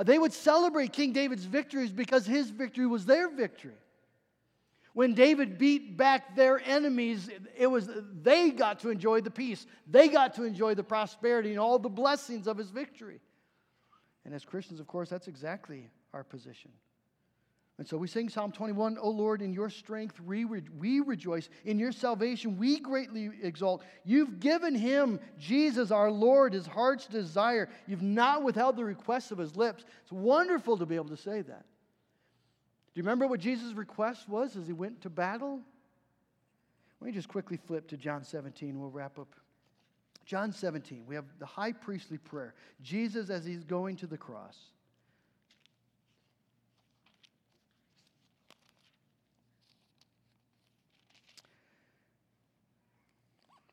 Uh, 0.00 0.02
they 0.02 0.18
would 0.18 0.32
celebrate 0.32 0.94
King 0.94 1.12
David's 1.12 1.44
victories 1.44 1.92
because 1.92 2.24
his 2.24 2.48
victory 2.48 2.86
was 2.86 3.04
their 3.04 3.28
victory. 3.28 3.74
When 4.94 5.12
David 5.12 5.58
beat 5.58 5.98
back 5.98 6.34
their 6.34 6.58
enemies, 6.64 7.28
it 7.54 7.66
was 7.66 7.86
they 8.22 8.50
got 8.50 8.80
to 8.80 8.88
enjoy 8.88 9.20
the 9.20 9.30
peace. 9.30 9.66
They 9.86 10.08
got 10.08 10.36
to 10.36 10.44
enjoy 10.44 10.74
the 10.74 10.82
prosperity 10.82 11.50
and 11.50 11.58
all 11.58 11.78
the 11.78 11.90
blessings 11.90 12.46
of 12.46 12.56
his 12.56 12.70
victory. 12.70 13.20
And 14.24 14.32
as 14.32 14.42
Christians, 14.42 14.80
of 14.80 14.86
course, 14.86 15.10
that's 15.10 15.28
exactly 15.28 15.90
our 16.14 16.24
position. 16.24 16.70
And 17.80 17.88
so 17.88 17.96
we 17.96 18.08
sing 18.08 18.28
Psalm 18.28 18.52
21, 18.52 18.98
O 19.00 19.08
Lord, 19.08 19.40
in 19.40 19.54
your 19.54 19.70
strength 19.70 20.20
we, 20.20 20.44
re- 20.44 20.60
we 20.78 21.00
rejoice. 21.00 21.48
In 21.64 21.78
your 21.78 21.92
salvation 21.92 22.58
we 22.58 22.78
greatly 22.78 23.30
exalt. 23.42 23.82
You've 24.04 24.38
given 24.38 24.74
him, 24.74 25.18
Jesus 25.38 25.90
our 25.90 26.10
Lord, 26.10 26.52
his 26.52 26.66
heart's 26.66 27.06
desire. 27.06 27.70
You've 27.86 28.02
not 28.02 28.42
withheld 28.42 28.76
the 28.76 28.84
request 28.84 29.32
of 29.32 29.38
his 29.38 29.56
lips. 29.56 29.86
It's 30.02 30.12
wonderful 30.12 30.76
to 30.76 30.84
be 30.84 30.94
able 30.94 31.08
to 31.08 31.16
say 31.16 31.40
that. 31.40 31.64
Do 31.64 33.00
you 33.00 33.02
remember 33.02 33.26
what 33.26 33.40
Jesus' 33.40 33.72
request 33.72 34.28
was 34.28 34.56
as 34.56 34.66
he 34.66 34.74
went 34.74 35.00
to 35.00 35.08
battle? 35.08 35.62
Let 37.00 37.06
me 37.06 37.12
just 37.12 37.28
quickly 37.28 37.56
flip 37.56 37.88
to 37.88 37.96
John 37.96 38.24
17. 38.24 38.78
We'll 38.78 38.90
wrap 38.90 39.18
up. 39.18 39.34
John 40.26 40.52
17, 40.52 41.04
we 41.06 41.14
have 41.14 41.24
the 41.38 41.46
high 41.46 41.72
priestly 41.72 42.18
prayer. 42.18 42.52
Jesus 42.82 43.30
as 43.30 43.46
he's 43.46 43.64
going 43.64 43.96
to 43.96 44.06
the 44.06 44.18
cross. 44.18 44.58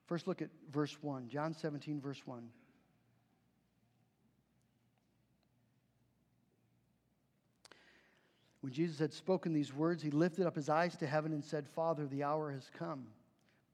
First, 0.07 0.25
look 0.25 0.41
at 0.41 0.49
verse 0.71 0.97
1. 1.01 1.27
John 1.27 1.53
17, 1.53 1.99
verse 1.99 2.21
1. 2.25 2.41
When 8.61 8.73
Jesus 8.73 8.99
had 8.99 9.13
spoken 9.13 9.53
these 9.53 9.73
words, 9.73 10.01
he 10.01 10.09
lifted 10.09 10.45
up 10.45 10.55
his 10.55 10.69
eyes 10.69 10.95
to 10.97 11.07
heaven 11.07 11.33
and 11.33 11.43
said, 11.43 11.67
Father, 11.67 12.07
the 12.07 12.23
hour 12.23 12.51
has 12.51 12.71
come. 12.77 13.05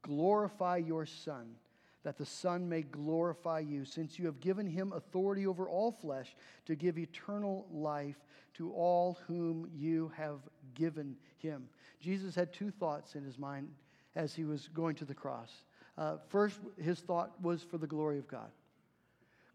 Glorify 0.02 0.78
your 0.78 1.06
Son, 1.06 1.56
that 2.04 2.18
the 2.18 2.26
Son 2.26 2.68
may 2.68 2.82
glorify 2.82 3.60
you, 3.60 3.86
since 3.86 4.20
you 4.20 4.26
have 4.26 4.40
given 4.40 4.68
him 4.68 4.92
authority 4.92 5.48
over 5.48 5.70
all 5.70 5.92
flesh 5.92 6.36
to 6.66 6.76
give 6.76 6.98
eternal 6.98 7.66
life 7.72 8.18
to 8.56 8.72
all 8.74 9.18
whom 9.28 9.70
you 9.74 10.12
have 10.16 10.42
given 10.76 11.16
him. 11.38 11.70
Jesus 12.00 12.36
had 12.36 12.52
two 12.52 12.70
thoughts 12.70 13.16
in 13.16 13.24
his 13.24 13.40
mind 13.40 13.70
as 14.16 14.34
he 14.34 14.44
was 14.44 14.70
going 14.74 14.96
to 14.96 15.06
the 15.06 15.14
cross. 15.14 15.64
Uh, 15.98 16.18
first, 16.30 16.60
his 16.82 17.00
thought 17.00 17.32
was 17.42 17.62
for 17.62 17.78
the 17.78 17.88
glory 17.88 18.18
of 18.18 18.28
God. 18.28 18.50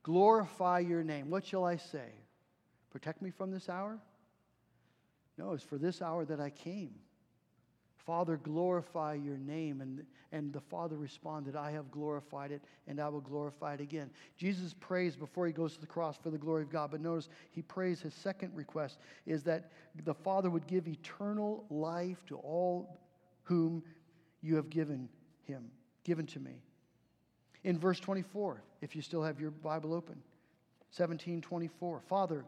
Glorify 0.02 0.78
your 0.78 1.02
name. 1.02 1.30
What 1.30 1.44
shall 1.44 1.64
I 1.64 1.76
say? 1.76 2.10
Protect 2.90 3.20
me 3.20 3.30
from 3.30 3.50
this 3.50 3.68
hour? 3.68 3.98
No, 5.36 5.52
it's 5.52 5.64
for 5.64 5.78
this 5.78 6.00
hour 6.00 6.24
that 6.24 6.40
I 6.40 6.50
came. 6.50 6.94
Father, 8.06 8.38
glorify 8.38 9.14
your 9.14 9.36
name. 9.36 9.80
And, 9.80 10.06
and 10.32 10.52
the 10.52 10.60
Father 10.60 10.96
responded, 10.96 11.56
I 11.56 11.72
have 11.72 11.90
glorified 11.90 12.52
it, 12.52 12.62
and 12.86 13.00
I 13.00 13.08
will 13.08 13.20
glorify 13.20 13.74
it 13.74 13.80
again. 13.80 14.08
Jesus 14.36 14.74
prays 14.80 15.14
before 15.14 15.46
he 15.46 15.52
goes 15.52 15.74
to 15.74 15.80
the 15.80 15.86
cross 15.86 16.16
for 16.16 16.30
the 16.30 16.38
glory 16.38 16.62
of 16.62 16.70
God. 16.70 16.92
But 16.92 17.02
notice 17.02 17.28
he 17.50 17.62
prays 17.62 18.00
his 18.00 18.14
second 18.14 18.54
request 18.54 18.98
is 19.26 19.42
that 19.42 19.72
the 20.04 20.14
Father 20.14 20.48
would 20.48 20.66
give 20.66 20.88
eternal 20.88 21.64
life 21.68 22.24
to 22.28 22.36
all 22.36 22.98
whom 23.42 23.82
you 24.40 24.56
have 24.56 24.70
given 24.70 25.08
him 25.44 25.70
given 26.08 26.26
to 26.26 26.40
me. 26.40 26.62
In 27.64 27.78
verse 27.78 28.00
24, 28.00 28.62
if 28.80 28.96
you 28.96 29.02
still 29.02 29.22
have 29.22 29.38
your 29.38 29.50
Bible 29.50 29.92
open, 29.92 30.16
1724, 30.96 32.00
Father, 32.08 32.46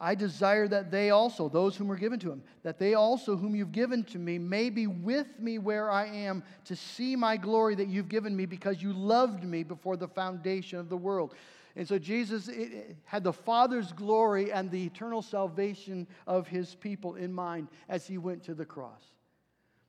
I 0.00 0.16
desire 0.16 0.66
that 0.66 0.90
they 0.90 1.10
also, 1.10 1.48
those 1.48 1.76
whom 1.76 1.86
were 1.86 1.96
given 1.96 2.18
to 2.18 2.32
him, 2.32 2.42
that 2.64 2.80
they 2.80 2.94
also, 2.94 3.36
whom 3.36 3.54
you've 3.54 3.70
given 3.70 4.02
to 4.04 4.18
me, 4.18 4.36
may 4.36 4.68
be 4.68 4.88
with 4.88 5.38
me 5.38 5.58
where 5.58 5.88
I 5.88 6.06
am 6.06 6.42
to 6.64 6.74
see 6.74 7.14
my 7.14 7.36
glory 7.36 7.76
that 7.76 7.86
you've 7.86 8.08
given 8.08 8.36
me 8.36 8.46
because 8.46 8.82
you 8.82 8.92
loved 8.92 9.44
me 9.44 9.62
before 9.62 9.96
the 9.96 10.08
foundation 10.08 10.80
of 10.80 10.88
the 10.88 10.96
world. 10.96 11.34
And 11.76 11.86
so 11.86 12.00
Jesus 12.00 12.48
eh, 12.48 12.52
eh, 12.58 12.80
had 13.04 13.22
the 13.22 13.32
Father's 13.32 13.92
glory 13.92 14.50
and 14.50 14.72
the 14.72 14.84
eternal 14.84 15.22
salvation 15.22 16.08
of 16.26 16.48
his 16.48 16.74
people 16.74 17.14
in 17.14 17.32
mind 17.32 17.68
as 17.88 18.08
he 18.08 18.18
went 18.18 18.42
to 18.44 18.54
the 18.54 18.64
cross. 18.64 19.02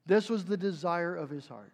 This 0.06 0.30
was 0.30 0.46
the 0.46 0.58
desire 0.58 1.16
of 1.16 1.32
his 1.32 1.48
heart. 1.48 1.74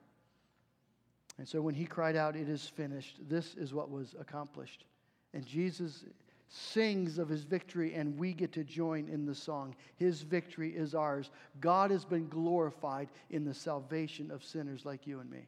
And 1.38 1.48
so 1.48 1.62
when 1.62 1.76
he 1.76 1.86
cried 1.86 2.16
out, 2.16 2.36
It 2.36 2.50
is 2.50 2.68
finished, 2.68 3.18
this 3.28 3.56
is 3.56 3.74
what 3.74 3.90
was 3.90 4.16
accomplished. 4.20 4.86
And 5.34 5.46
Jesus 5.46 6.06
sings 6.48 7.18
of 7.18 7.30
his 7.30 7.44
victory, 7.44 7.96
and 7.96 8.18
we 8.18 8.34
get 8.34 8.52
to 8.54 8.64
join 8.64 9.10
in 9.10 9.26
the 9.26 9.34
song. 9.34 9.76
His 9.96 10.22
victory 10.22 10.70
is 10.70 10.94
ours. 10.94 11.32
God 11.60 11.90
has 11.90 12.06
been 12.06 12.28
glorified 12.28 13.10
in 13.32 13.44
the 13.44 13.54
salvation 13.54 14.30
of 14.30 14.44
sinners 14.44 14.86
like 14.86 15.08
you 15.08 15.20
and 15.20 15.30
me. 15.30 15.48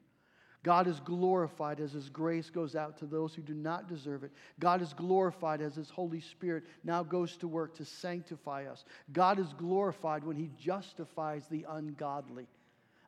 God 0.64 0.88
is 0.88 1.00
glorified 1.00 1.80
as 1.80 1.92
His 1.92 2.10
grace 2.10 2.50
goes 2.50 2.76
out 2.76 2.98
to 2.98 3.06
those 3.06 3.36
who 3.36 3.44
do 3.44 3.54
not 3.54 3.88
deserve 3.88 4.24
it. 4.24 4.32
God 4.60 4.82
is 4.82 4.94
glorified 4.94 5.62
as 5.62 5.76
His 5.76 5.92
Holy 5.92 6.20
Spirit 6.20 6.64
now 6.84 7.04
goes 7.04 7.38
to 7.38 7.48
work 7.48 7.76
to 7.76 7.86
sanctify 7.86 8.66
us. 8.66 8.84
God 9.14 9.38
is 9.38 9.54
glorified 9.54 10.24
when 10.24 10.36
He 10.36 10.50
justifies 10.60 11.46
the 11.48 11.68
ungodly 11.70 12.48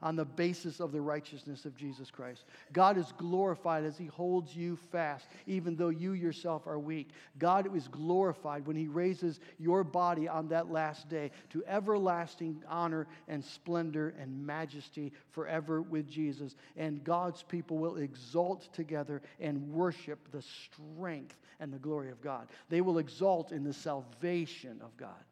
on 0.02 0.16
the 0.16 0.26
basis 0.26 0.80
of 0.80 0.92
the 0.92 1.02
righteousness 1.02 1.66
of 1.66 1.76
Jesus 1.76 2.12
Christ. 2.12 2.46
God 2.74 2.98
is 2.98 3.14
glorified 3.18 3.84
as 3.84 3.98
He 3.98 4.06
holds 4.06 4.56
you 4.56 4.78
fast, 4.92 5.28
even 5.46 5.76
though 5.76 5.90
you 5.90 6.14
yourself 6.14 6.68
are 6.68 6.80
weak. 6.80 7.10
God 7.40 7.76
is 7.76 7.88
glorified 7.88 8.66
when 8.68 8.76
He 8.76 8.88
raises 8.88 9.40
your 9.58 9.84
body 9.84 10.28
on 10.28 10.48
that 10.50 10.72
last 10.72 11.10
day 11.10 11.32
to 11.52 11.64
everlasting 11.66 12.64
honor 12.68 13.08
and 13.28 13.44
splendor 13.44 14.14
and 14.20 14.46
majesty 14.46 15.12
forever 15.32 15.82
with 15.82 16.10
Jesus. 16.10 16.56
And 16.76 17.04
God's 17.04 17.44
people 17.44 17.78
will 17.78 17.98
exalt 17.98 18.74
together 18.74 19.22
and 19.40 19.72
worship 19.72 20.20
the 20.32 20.42
strength 20.42 21.36
and 21.60 21.74
the 21.74 21.80
glory 21.80 22.12
of 22.12 22.22
God. 22.22 22.48
They 22.70 22.82
will 22.82 23.00
exalt 23.00 23.52
in 23.52 23.64
the 23.64 23.74
salvation 23.74 24.80
of 24.84 24.96
God. 24.98 25.24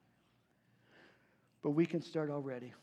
But 1.62 1.72
we 1.72 1.86
can 1.86 2.02
start 2.02 2.30
already. 2.30 2.74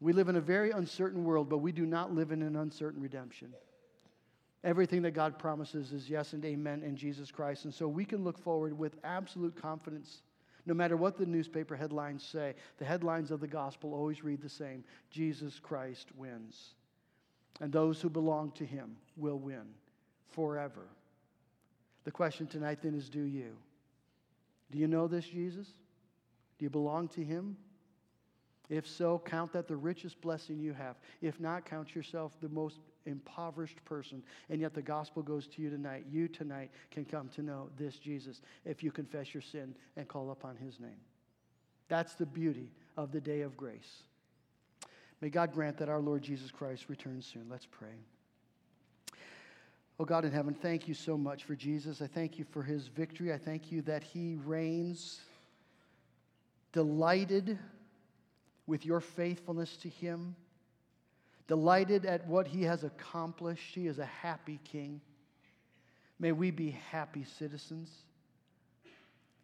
We 0.00 0.12
live 0.12 0.28
in 0.28 0.36
a 0.36 0.40
very 0.40 0.70
uncertain 0.70 1.24
world, 1.24 1.48
but 1.48 1.58
we 1.58 1.72
do 1.72 1.84
not 1.84 2.14
live 2.14 2.30
in 2.30 2.42
an 2.42 2.56
uncertain 2.56 3.02
redemption. 3.02 3.52
Everything 4.64 5.02
that 5.02 5.12
God 5.12 5.38
promises 5.38 5.92
is 5.92 6.10
yes 6.10 6.32
and 6.32 6.44
amen 6.44 6.82
in 6.82 6.96
Jesus 6.96 7.30
Christ. 7.30 7.64
And 7.64 7.74
so 7.74 7.88
we 7.88 8.04
can 8.04 8.24
look 8.24 8.38
forward 8.38 8.76
with 8.76 8.96
absolute 9.04 9.60
confidence. 9.60 10.22
No 10.66 10.74
matter 10.74 10.96
what 10.96 11.16
the 11.16 11.26
newspaper 11.26 11.76
headlines 11.76 12.22
say, 12.22 12.54
the 12.78 12.84
headlines 12.84 13.30
of 13.30 13.40
the 13.40 13.46
gospel 13.46 13.94
always 13.94 14.22
read 14.22 14.42
the 14.42 14.48
same 14.48 14.84
Jesus 15.10 15.58
Christ 15.58 16.08
wins. 16.16 16.74
And 17.60 17.72
those 17.72 18.00
who 18.00 18.10
belong 18.10 18.52
to 18.52 18.64
him 18.64 18.96
will 19.16 19.38
win 19.38 19.66
forever. 20.30 20.86
The 22.04 22.10
question 22.10 22.46
tonight 22.46 22.80
then 22.82 22.94
is 22.94 23.08
do 23.08 23.22
you? 23.22 23.56
Do 24.70 24.78
you 24.78 24.86
know 24.86 25.08
this 25.08 25.26
Jesus? 25.26 25.68
Do 26.58 26.64
you 26.64 26.70
belong 26.70 27.08
to 27.08 27.24
him? 27.24 27.56
If 28.68 28.86
so, 28.86 29.22
count 29.24 29.52
that 29.54 29.66
the 29.66 29.76
richest 29.76 30.20
blessing 30.20 30.58
you 30.58 30.74
have. 30.74 30.96
If 31.22 31.40
not, 31.40 31.64
count 31.64 31.94
yourself 31.94 32.38
the 32.40 32.50
most 32.50 32.80
impoverished 33.06 33.82
person. 33.84 34.22
And 34.50 34.60
yet 34.60 34.74
the 34.74 34.82
gospel 34.82 35.22
goes 35.22 35.46
to 35.48 35.62
you 35.62 35.70
tonight. 35.70 36.04
You 36.10 36.28
tonight 36.28 36.70
can 36.90 37.06
come 37.06 37.28
to 37.30 37.42
know 37.42 37.70
this 37.78 37.96
Jesus 37.96 38.42
if 38.66 38.82
you 38.82 38.90
confess 38.90 39.32
your 39.32 39.42
sin 39.42 39.74
and 39.96 40.06
call 40.06 40.30
upon 40.30 40.56
his 40.56 40.78
name. 40.80 41.00
That's 41.88 42.14
the 42.14 42.26
beauty 42.26 42.70
of 42.96 43.10
the 43.10 43.20
day 43.20 43.40
of 43.40 43.56
grace. 43.56 44.02
May 45.20 45.30
God 45.30 45.52
grant 45.52 45.78
that 45.78 45.88
our 45.88 46.00
Lord 46.00 46.22
Jesus 46.22 46.50
Christ 46.50 46.86
returns 46.88 47.26
soon. 47.26 47.46
Let's 47.50 47.66
pray. 47.66 47.88
Oh 49.98 50.04
God 50.04 50.24
in 50.24 50.30
heaven, 50.30 50.54
thank 50.54 50.86
you 50.86 50.94
so 50.94 51.16
much 51.16 51.42
for 51.42 51.56
Jesus. 51.56 52.00
I 52.00 52.06
thank 52.06 52.38
you 52.38 52.44
for 52.44 52.62
his 52.62 52.86
victory. 52.86 53.32
I 53.32 53.38
thank 53.38 53.72
you 53.72 53.82
that 53.82 54.04
he 54.04 54.36
reigns 54.44 55.20
delighted 56.72 57.58
with 58.68 58.84
your 58.86 59.00
faithfulness 59.00 59.76
to 59.78 59.88
him, 59.88 60.36
delighted 61.48 62.04
at 62.04 62.24
what 62.28 62.46
he 62.46 62.62
has 62.62 62.84
accomplished. 62.84 63.74
He 63.74 63.88
is 63.88 63.98
a 63.98 64.04
happy 64.04 64.60
king. 64.62 65.00
May 66.20 66.32
we 66.32 66.50
be 66.52 66.78
happy 66.90 67.24
citizens 67.24 67.90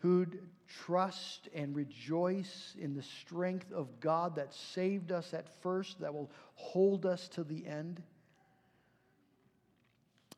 who 0.00 0.26
trust 0.68 1.48
and 1.54 1.74
rejoice 1.74 2.74
in 2.78 2.94
the 2.94 3.02
strength 3.02 3.72
of 3.72 3.88
God 4.00 4.36
that 4.36 4.52
saved 4.52 5.10
us 5.10 5.32
at 5.32 5.48
first, 5.62 5.98
that 6.00 6.12
will 6.12 6.30
hold 6.56 7.06
us 7.06 7.26
to 7.28 7.42
the 7.42 7.66
end. 7.66 8.02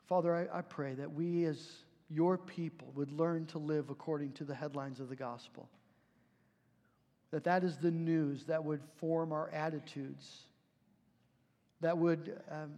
Father, 0.06 0.32
I, 0.32 0.58
I 0.58 0.62
pray 0.62 0.94
that 0.94 1.12
we 1.12 1.46
as 1.46 1.60
your 2.08 2.38
people 2.38 2.92
would 2.94 3.10
learn 3.10 3.46
to 3.46 3.58
live 3.58 3.90
according 3.90 4.32
to 4.34 4.44
the 4.44 4.54
headlines 4.54 5.00
of 5.00 5.08
the 5.08 5.16
gospel 5.16 5.68
that 7.30 7.44
that 7.44 7.64
is 7.64 7.76
the 7.76 7.90
news 7.90 8.44
that 8.44 8.64
would 8.64 8.80
form 8.98 9.32
our 9.32 9.50
attitudes, 9.50 10.44
that 11.80 11.96
would 11.96 12.40
um, 12.50 12.72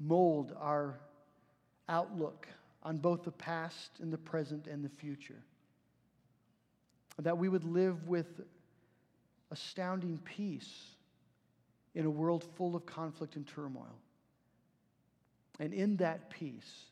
mold 0.00 0.54
our 0.58 0.98
outlook 1.88 2.48
on 2.82 2.98
both 2.98 3.22
the 3.22 3.32
past 3.32 3.90
and 4.00 4.12
the 4.12 4.18
present 4.18 4.66
and 4.66 4.84
the 4.84 4.88
future. 4.88 5.42
that 7.18 7.36
we 7.36 7.48
would 7.48 7.64
live 7.64 8.08
with 8.08 8.40
astounding 9.50 10.18
peace 10.24 10.96
in 11.94 12.06
a 12.06 12.10
world 12.10 12.42
full 12.56 12.74
of 12.74 12.86
conflict 12.86 13.36
and 13.36 13.46
turmoil. 13.46 13.98
And 15.60 15.74
in 15.74 15.96
that 15.98 16.30
peace, 16.30 16.86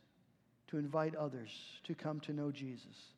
to 0.68 0.78
invite 0.78 1.16
others 1.16 1.50
to 1.84 1.94
come 1.94 2.20
to 2.20 2.32
know 2.32 2.52
Jesus, 2.52 3.14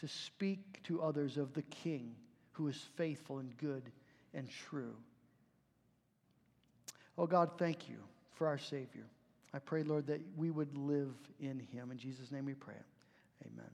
to 0.00 0.08
speak 0.08 0.82
to 0.84 1.00
others 1.00 1.38
of 1.38 1.54
the 1.54 1.62
King 1.62 2.14
who 2.52 2.68
is 2.68 2.76
faithful 2.96 3.38
and 3.38 3.56
good 3.58 3.90
and 4.34 4.48
true. 4.48 4.94
Oh 7.18 7.26
God, 7.26 7.50
thank 7.58 7.88
you 7.88 7.96
for 8.32 8.46
our 8.46 8.58
Savior. 8.58 9.06
I 9.52 9.58
pray, 9.58 9.82
Lord, 9.82 10.06
that 10.06 10.20
we 10.36 10.50
would 10.50 10.76
live 10.76 11.14
in 11.40 11.58
him. 11.58 11.90
In 11.90 11.98
Jesus' 11.98 12.30
name 12.30 12.46
we 12.46 12.54
pray. 12.54 12.74
Amen. 13.44 13.70